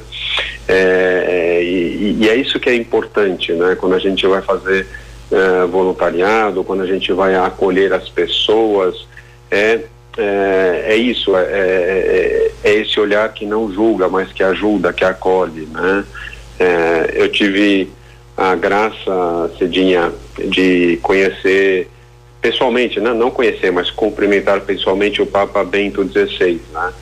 É, 0.68 1.26
é, 1.28 1.64
e, 1.64 2.18
e, 2.20 2.30
é 2.30 2.36
isso 2.36 2.60
que 2.60 2.70
é 2.70 2.76
importante, 2.76 3.54
né? 3.54 3.76
Quando 3.80 3.96
a 3.96 4.00
gente 4.00 4.26
vai 4.28 4.42
fazer 4.42 4.86
é, 5.32 5.66
voluntariado, 5.66 6.64
quando 6.64 6.84
a 6.84 6.86
gente 6.86 7.12
vai 7.14 7.36
acolher 7.36 7.94
as 7.94 8.10
pessoas, 8.10 9.08
é, 9.50 9.82
é, 10.18 10.86
é 10.88 10.96
isso, 10.96 11.36
é, 11.36 11.44
é, 11.44 12.52
é, 12.64 12.74
esse 12.74 13.00
olhar 13.00 13.32
que 13.34 13.46
não 13.46 13.72
julga, 13.72 14.10
mas 14.10 14.32
que 14.32 14.44
ajuda, 14.44 14.92
que 14.92 15.06
acolhe, 15.06 15.68
né? 15.72 16.04
eu 17.14 17.32
tive 17.32 17.88
a 18.38 18.54
graça, 18.54 19.52
Cedinha, 19.58 20.14
de 20.38 21.00
conhecer 21.02 21.90
pessoalmente, 22.40 23.00
né? 23.00 23.12
não 23.14 23.32
conhecer, 23.32 23.72
mas 23.72 23.90
cumprimentar 23.90 24.62
pessoalmente 24.62 25.22
o 25.22 25.26
Papa 25.26 25.64
Bento 25.64 26.08
XVI, 26.08 26.62
né? 26.72 26.94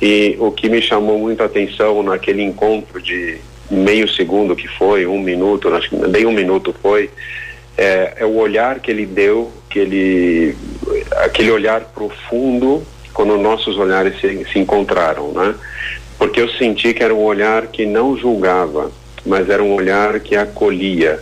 E 0.00 0.36
o 0.38 0.52
que 0.52 0.68
me 0.68 0.80
chamou 0.80 1.18
muito 1.18 1.42
a 1.42 1.46
atenção 1.46 2.04
naquele 2.04 2.42
encontro 2.42 3.02
de 3.02 3.38
meio 3.68 4.08
segundo 4.08 4.54
que 4.54 4.68
foi, 4.68 5.04
um 5.04 5.20
minuto, 5.20 5.68
acho 5.74 5.90
que 5.90 5.96
nem 5.96 6.24
um 6.24 6.32
minuto 6.32 6.72
foi, 6.80 7.10
é, 7.76 8.14
é, 8.18 8.24
o 8.24 8.36
olhar 8.36 8.78
que 8.78 8.92
ele 8.92 9.04
deu, 9.04 9.52
que 9.68 9.80
ele, 9.80 10.56
aquele 11.16 11.50
olhar 11.50 11.80
profundo 11.80 12.82
quando 13.12 13.36
nossos 13.36 13.76
olhares 13.76 14.20
se, 14.20 14.46
se 14.52 14.58
encontraram, 14.60 15.32
né? 15.32 15.54
Porque 16.16 16.40
eu 16.40 16.48
senti 16.50 16.94
que 16.94 17.02
era 17.02 17.14
um 17.14 17.22
olhar 17.22 17.66
que 17.66 17.84
não 17.84 18.16
julgava, 18.16 18.90
mas 19.28 19.48
era 19.48 19.62
um 19.62 19.74
olhar 19.74 20.18
que 20.20 20.34
acolhia, 20.34 21.20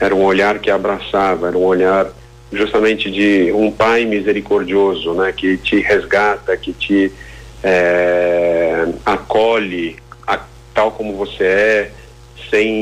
era 0.00 0.14
um 0.14 0.22
olhar 0.22 0.58
que 0.58 0.70
abraçava, 0.70 1.48
era 1.48 1.58
um 1.58 1.64
olhar 1.64 2.10
justamente 2.52 3.10
de 3.10 3.52
um 3.52 3.70
pai 3.70 4.04
misericordioso, 4.04 5.12
né, 5.14 5.32
que 5.36 5.56
te 5.58 5.80
resgata, 5.80 6.56
que 6.56 6.72
te 6.72 7.12
é, 7.62 8.86
acolhe 9.04 9.96
a, 10.26 10.40
tal 10.72 10.92
como 10.92 11.14
você 11.14 11.44
é, 11.44 11.90
sem 12.48 12.72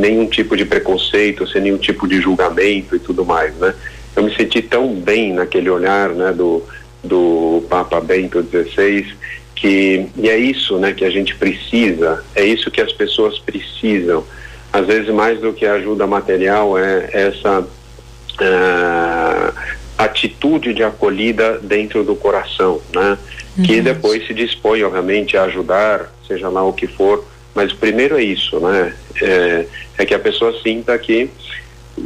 nenhum 0.00 0.26
tipo 0.26 0.56
de 0.56 0.64
preconceito, 0.64 1.46
sem 1.46 1.62
nenhum 1.62 1.78
tipo 1.78 2.06
de 2.06 2.20
julgamento 2.20 2.94
e 2.94 2.98
tudo 2.98 3.24
mais, 3.24 3.54
né? 3.56 3.74
Eu 4.14 4.22
me 4.22 4.36
senti 4.36 4.60
tão 4.60 4.94
bem 4.94 5.32
naquele 5.32 5.70
olhar, 5.70 6.10
né, 6.10 6.32
do 6.32 6.62
do 7.04 7.62
Papa 7.68 8.00
Bento 8.00 8.42
XVI, 8.42 9.14
que 9.54 10.06
e 10.16 10.28
é 10.28 10.36
isso, 10.36 10.78
né, 10.78 10.92
que 10.92 11.04
a 11.04 11.10
gente 11.10 11.34
precisa, 11.36 12.24
é 12.34 12.44
isso 12.44 12.70
que 12.70 12.80
as 12.80 12.92
pessoas 12.92 13.38
precisam. 13.38 14.24
Às 14.72 14.86
vezes 14.86 15.08
mais 15.14 15.40
do 15.40 15.52
que 15.52 15.64
ajuda 15.64 16.06
material 16.06 16.76
é 16.76 17.08
essa 17.12 17.60
uh, 17.60 19.54
atitude 19.96 20.74
de 20.74 20.82
acolhida 20.82 21.58
dentro 21.62 22.02
do 22.02 22.16
coração, 22.16 22.80
né? 22.92 23.16
Que 23.64 23.80
depois 23.80 24.26
se 24.26 24.34
dispõe, 24.34 24.82
obviamente, 24.82 25.36
a 25.36 25.44
ajudar, 25.44 26.12
seja 26.26 26.48
lá 26.48 26.64
o 26.64 26.72
que 26.72 26.88
for, 26.88 27.24
mas 27.54 27.72
primeiro 27.72 28.18
é 28.18 28.22
isso, 28.22 28.58
né? 28.58 28.94
É, 29.22 29.66
é 29.98 30.04
que 30.04 30.12
a 30.12 30.18
pessoa 30.18 30.52
sinta 30.60 30.98
que 30.98 31.30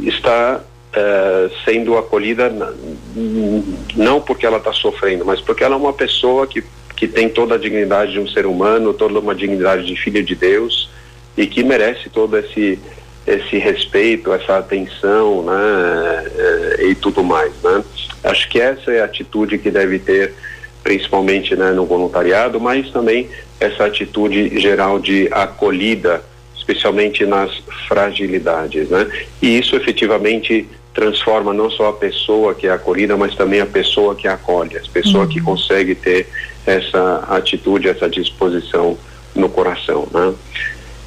está 0.03 0.61
é, 0.93 1.49
sendo 1.65 1.97
acolhida 1.97 2.53
não 3.95 4.21
porque 4.21 4.45
ela 4.45 4.57
está 4.57 4.71
sofrendo, 4.71 5.25
mas 5.25 5.41
porque 5.41 5.63
ela 5.63 5.75
é 5.75 5.77
uma 5.77 5.93
pessoa 5.93 6.45
que, 6.45 6.63
que 6.99 7.07
tem 7.07 7.29
toda 7.29 7.55
a 7.55 7.57
dignidade 7.57 8.11
de 8.11 8.19
um 8.19 8.27
ser 8.27 8.45
humano, 8.45 8.93
toda 8.93 9.19
uma 9.19 9.33
dignidade 9.33 9.85
de 9.85 9.95
filho 9.95 10.21
de 10.21 10.35
Deus 10.35 10.89
e 11.37 11.47
que 11.47 11.63
merece 11.63 12.09
todo 12.09 12.37
esse 12.37 12.77
esse 13.25 13.57
respeito, 13.57 14.33
essa 14.33 14.57
atenção, 14.57 15.43
né, 15.43 16.31
eh, 16.35 16.87
e 16.89 16.95
tudo 16.95 17.23
mais, 17.23 17.51
né? 17.63 17.83
Acho 18.23 18.49
que 18.49 18.59
essa 18.59 18.91
é 18.91 19.01
a 19.01 19.05
atitude 19.05 19.59
que 19.59 19.69
deve 19.69 19.99
ter, 19.99 20.33
principalmente, 20.81 21.55
né, 21.55 21.71
no 21.71 21.85
voluntariado, 21.85 22.59
mas 22.59 22.89
também 22.89 23.29
essa 23.59 23.85
atitude 23.85 24.59
geral 24.59 24.97
de 24.97 25.27
acolhida, 25.31 26.23
especialmente 26.57 27.23
nas 27.23 27.51
fragilidades, 27.87 28.89
né? 28.89 29.07
E 29.39 29.59
isso 29.59 29.75
efetivamente 29.75 30.67
transforma 30.99 31.53
não 31.53 31.71
só 31.71 31.87
a 31.87 31.93
pessoa 31.93 32.53
que 32.53 32.67
é 32.67 32.71
acolhida, 32.71 33.15
mas 33.15 33.33
também 33.33 33.61
a 33.61 33.65
pessoa 33.65 34.13
que 34.13 34.27
acolhe, 34.27 34.77
a 34.77 34.81
pessoa 34.91 35.23
uhum. 35.23 35.29
que 35.29 35.39
consegue 35.39 35.95
ter 35.95 36.27
essa 36.65 37.23
atitude, 37.29 37.87
essa 37.87 38.09
disposição 38.09 38.97
no 39.33 39.47
coração, 39.47 40.05
né? 40.11 40.33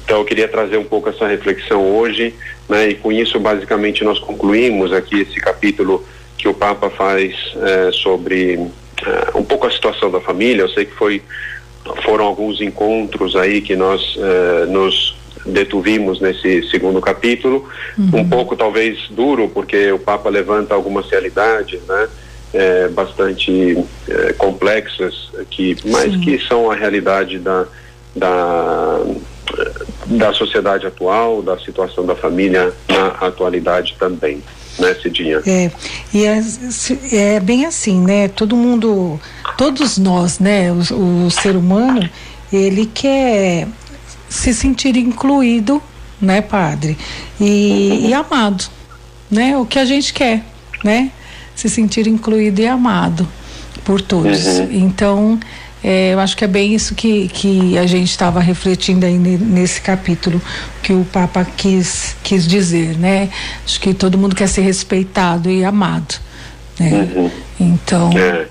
Então 0.03 0.17
eu 0.17 0.25
queria 0.25 0.47
trazer 0.47 0.77
um 0.77 0.83
pouco 0.83 1.09
essa 1.09 1.27
reflexão 1.27 1.95
hoje, 1.95 2.33
né? 2.67 2.89
E 2.89 2.95
com 2.95 3.11
isso 3.11 3.39
basicamente 3.39 4.03
nós 4.03 4.17
concluímos 4.17 4.91
aqui 4.91 5.21
esse 5.21 5.39
capítulo 5.39 6.03
que 6.39 6.47
o 6.47 6.55
Papa 6.55 6.89
faz 6.89 7.35
é, 7.61 7.91
sobre 7.91 8.53
é, 8.55 9.37
um 9.37 9.43
pouco 9.43 9.67
a 9.67 9.71
situação 9.71 10.09
da 10.09 10.19
família. 10.19 10.63
Eu 10.63 10.69
sei 10.69 10.85
que 10.85 10.95
foi 10.95 11.21
foram 12.03 12.25
alguns 12.25 12.61
encontros 12.61 13.35
aí 13.35 13.61
que 13.61 13.75
nós 13.75 14.17
é, 14.17 14.65
nos 14.65 15.15
detuvimos 15.45 16.19
nesse 16.19 16.63
segundo 16.69 17.01
capítulo, 17.01 17.67
uhum. 17.97 18.21
um 18.21 18.29
pouco 18.29 18.55
talvez 18.55 18.97
duro 19.09 19.49
porque 19.49 19.91
o 19.91 19.99
Papa 19.99 20.29
levanta 20.29 20.73
algumas 20.73 21.09
realidades, 21.09 21.81
né? 21.87 22.07
É, 22.53 22.87
bastante 22.87 23.83
é, 24.07 24.33
complexas 24.33 25.31
que 25.49 25.75
mas 25.85 26.13
Sim. 26.13 26.19
que 26.19 26.39
são 26.47 26.69
a 26.69 26.75
realidade 26.75 27.39
da, 27.39 27.65
da 28.15 28.99
da 30.05 30.33
sociedade 30.33 30.85
atual, 30.85 31.41
da 31.41 31.57
situação 31.59 32.05
da 32.05 32.15
família 32.15 32.73
na 32.87 33.07
atualidade 33.27 33.95
também, 33.99 34.41
né, 34.79 34.93
Cidinha? 34.95 35.41
É, 35.45 35.71
e 36.13 36.25
é, 36.25 36.41
é 37.11 37.39
bem 37.39 37.65
assim, 37.65 37.99
né? 38.01 38.27
Todo 38.27 38.55
mundo, 38.55 39.19
todos 39.57 39.97
nós, 39.97 40.39
né, 40.39 40.71
o, 40.71 41.25
o 41.25 41.31
ser 41.31 41.55
humano, 41.55 42.09
ele 42.51 42.85
quer 42.85 43.67
se 44.33 44.53
sentir 44.53 44.97
incluído, 44.97 45.81
né, 46.19 46.41
padre? 46.41 46.97
E, 47.39 48.07
e 48.07 48.13
amado, 48.13 48.65
né? 49.29 49.55
O 49.57 49.65
que 49.65 49.77
a 49.77 49.85
gente 49.85 50.11
quer, 50.11 50.43
né? 50.83 51.11
Se 51.55 51.69
sentir 51.69 52.07
incluído 52.07 52.59
e 52.61 52.67
amado 52.67 53.27
por 53.85 54.01
todos. 54.01 54.45
Uhum. 54.45 54.69
Então, 54.71 55.39
É, 55.85 56.13
eu 56.13 56.19
acho 56.21 56.37
que 56.37 56.45
é 56.45 56.47
bem 56.47 56.73
isso 56.73 56.95
que, 56.95 57.27
que 57.27 57.77
a 57.77 57.85
gente 57.85 58.09
estava 58.09 58.39
refletindo 58.39 59.05
aí 59.05 59.17
nesse 59.17 59.81
capítulo 59.81 60.41
que 60.81 60.93
o 60.93 61.03
Papa 61.03 61.43
quis, 61.43 62.15
quis 62.23 62.47
dizer, 62.47 62.97
né? 62.97 63.27
Acho 63.65 63.81
que 63.81 63.93
todo 63.93 64.17
mundo 64.17 64.33
quer 64.33 64.47
ser 64.47 64.61
respeitado 64.61 65.51
e 65.51 65.65
amado. 65.65 66.15
Né? 66.79 66.89
Uhum. 67.13 67.31
Então, 67.59 68.09
é. 68.17 68.47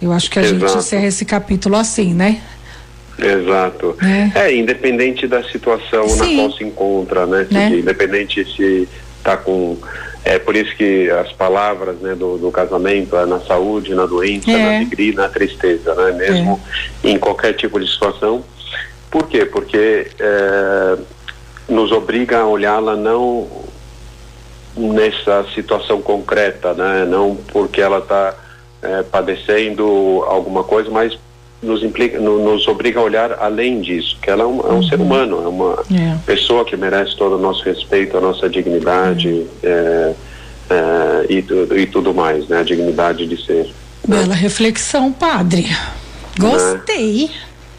eu 0.00 0.10
acho 0.10 0.30
que 0.30 0.38
a 0.38 0.42
Exato. 0.42 0.58
gente 0.58 0.78
encerra 0.78 1.06
esse 1.06 1.26
capítulo 1.26 1.76
assim, 1.76 2.14
né? 2.14 2.40
Exato. 3.18 3.96
É, 4.34 4.46
é 4.46 4.56
independente 4.56 5.26
da 5.26 5.42
situação 5.42 6.08
Sim. 6.08 6.36
na 6.36 6.42
qual 6.42 6.56
se 6.56 6.64
encontra, 6.64 7.26
né? 7.26 7.46
né? 7.50 7.68
Independente 7.70 8.44
se 8.56 8.88
está 9.18 9.36
com. 9.36 9.76
É 10.24 10.38
por 10.38 10.56
isso 10.56 10.74
que 10.76 11.10
as 11.10 11.32
palavras 11.32 11.96
né, 11.98 12.14
do, 12.14 12.38
do 12.38 12.50
casamento 12.50 13.14
é 13.16 13.26
na 13.26 13.40
saúde, 13.40 13.94
na 13.94 14.06
doença, 14.06 14.50
é. 14.50 14.56
na 14.56 14.76
alegria, 14.76 15.14
na 15.14 15.28
tristeza, 15.28 15.94
né? 15.94 16.12
Mesmo 16.12 16.60
é. 17.02 17.10
em 17.10 17.18
qualquer 17.18 17.52
tipo 17.54 17.78
de 17.78 17.90
situação. 17.90 18.42
Por 19.10 19.28
quê? 19.28 19.44
Porque 19.44 20.08
é, 20.18 20.96
nos 21.68 21.92
obriga 21.92 22.38
a 22.38 22.46
olhá-la 22.46 22.96
não 22.96 23.48
nessa 24.76 25.44
situação 25.54 26.00
concreta, 26.00 26.74
né? 26.74 27.04
Não 27.04 27.36
porque 27.36 27.80
ela 27.80 27.98
está 27.98 28.34
é, 28.82 29.02
padecendo 29.02 30.24
alguma 30.26 30.64
coisa, 30.64 30.90
mas 30.90 31.18
nos 31.64 31.82
implica, 31.82 32.18
no, 32.18 32.42
nos 32.42 32.66
obriga 32.68 33.00
a 33.00 33.02
olhar 33.02 33.32
além 33.40 33.80
disso, 33.80 34.16
que 34.20 34.30
ela 34.30 34.42
é 34.42 34.46
um, 34.46 34.60
é 34.60 34.72
um 34.72 34.76
uhum. 34.76 34.82
ser 34.82 35.00
humano, 35.00 35.42
é 35.42 35.48
uma 35.48 35.82
é. 35.92 36.16
pessoa 36.26 36.64
que 36.64 36.76
merece 36.76 37.16
todo 37.16 37.36
o 37.36 37.38
nosso 37.38 37.64
respeito, 37.64 38.16
a 38.16 38.20
nossa 38.20 38.48
dignidade 38.48 39.28
uhum. 39.28 39.48
é, 39.62 40.14
é, 40.70 41.26
e, 41.28 41.44
e, 41.80 41.86
tudo 41.86 42.14
mais, 42.14 42.46
né? 42.48 42.60
A 42.60 42.62
dignidade 42.62 43.26
de 43.26 43.44
ser. 43.44 43.72
Bela 44.06 44.26
né? 44.26 44.34
reflexão, 44.34 45.12
padre. 45.12 45.66
Gostei. 46.38 47.30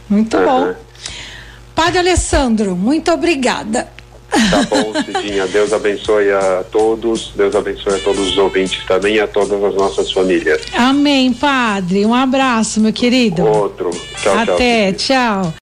Muito 0.10 0.38
bom. 0.38 0.74
Padre 1.74 2.00
Alessandro, 2.00 2.76
muito 2.76 3.12
obrigada. 3.12 3.88
Tá 4.50 4.64
bom, 4.70 4.94
Cidinha. 5.04 5.48
Deus 5.48 5.72
abençoe 5.74 6.32
a 6.32 6.64
todos. 6.72 7.32
Deus 7.36 7.56
abençoe 7.56 7.96
a 7.96 8.00
todos 8.00 8.30
os 8.30 8.38
ouvintes 8.38 8.84
também 8.86 9.16
e 9.16 9.20
a 9.20 9.28
todas 9.28 9.64
as 9.64 9.74
nossas 9.76 10.12
famílias. 10.12 10.62
Amém, 10.74 11.34
Padre. 11.34 12.06
Um 12.06 12.14
abraço, 12.14 12.80
meu 12.80 12.94
querido. 12.94 13.46
Outro. 13.46 13.90
Tchau, 14.22 14.38
Até, 14.38 14.92
tchau. 14.94 15.44
tchau. 15.44 15.54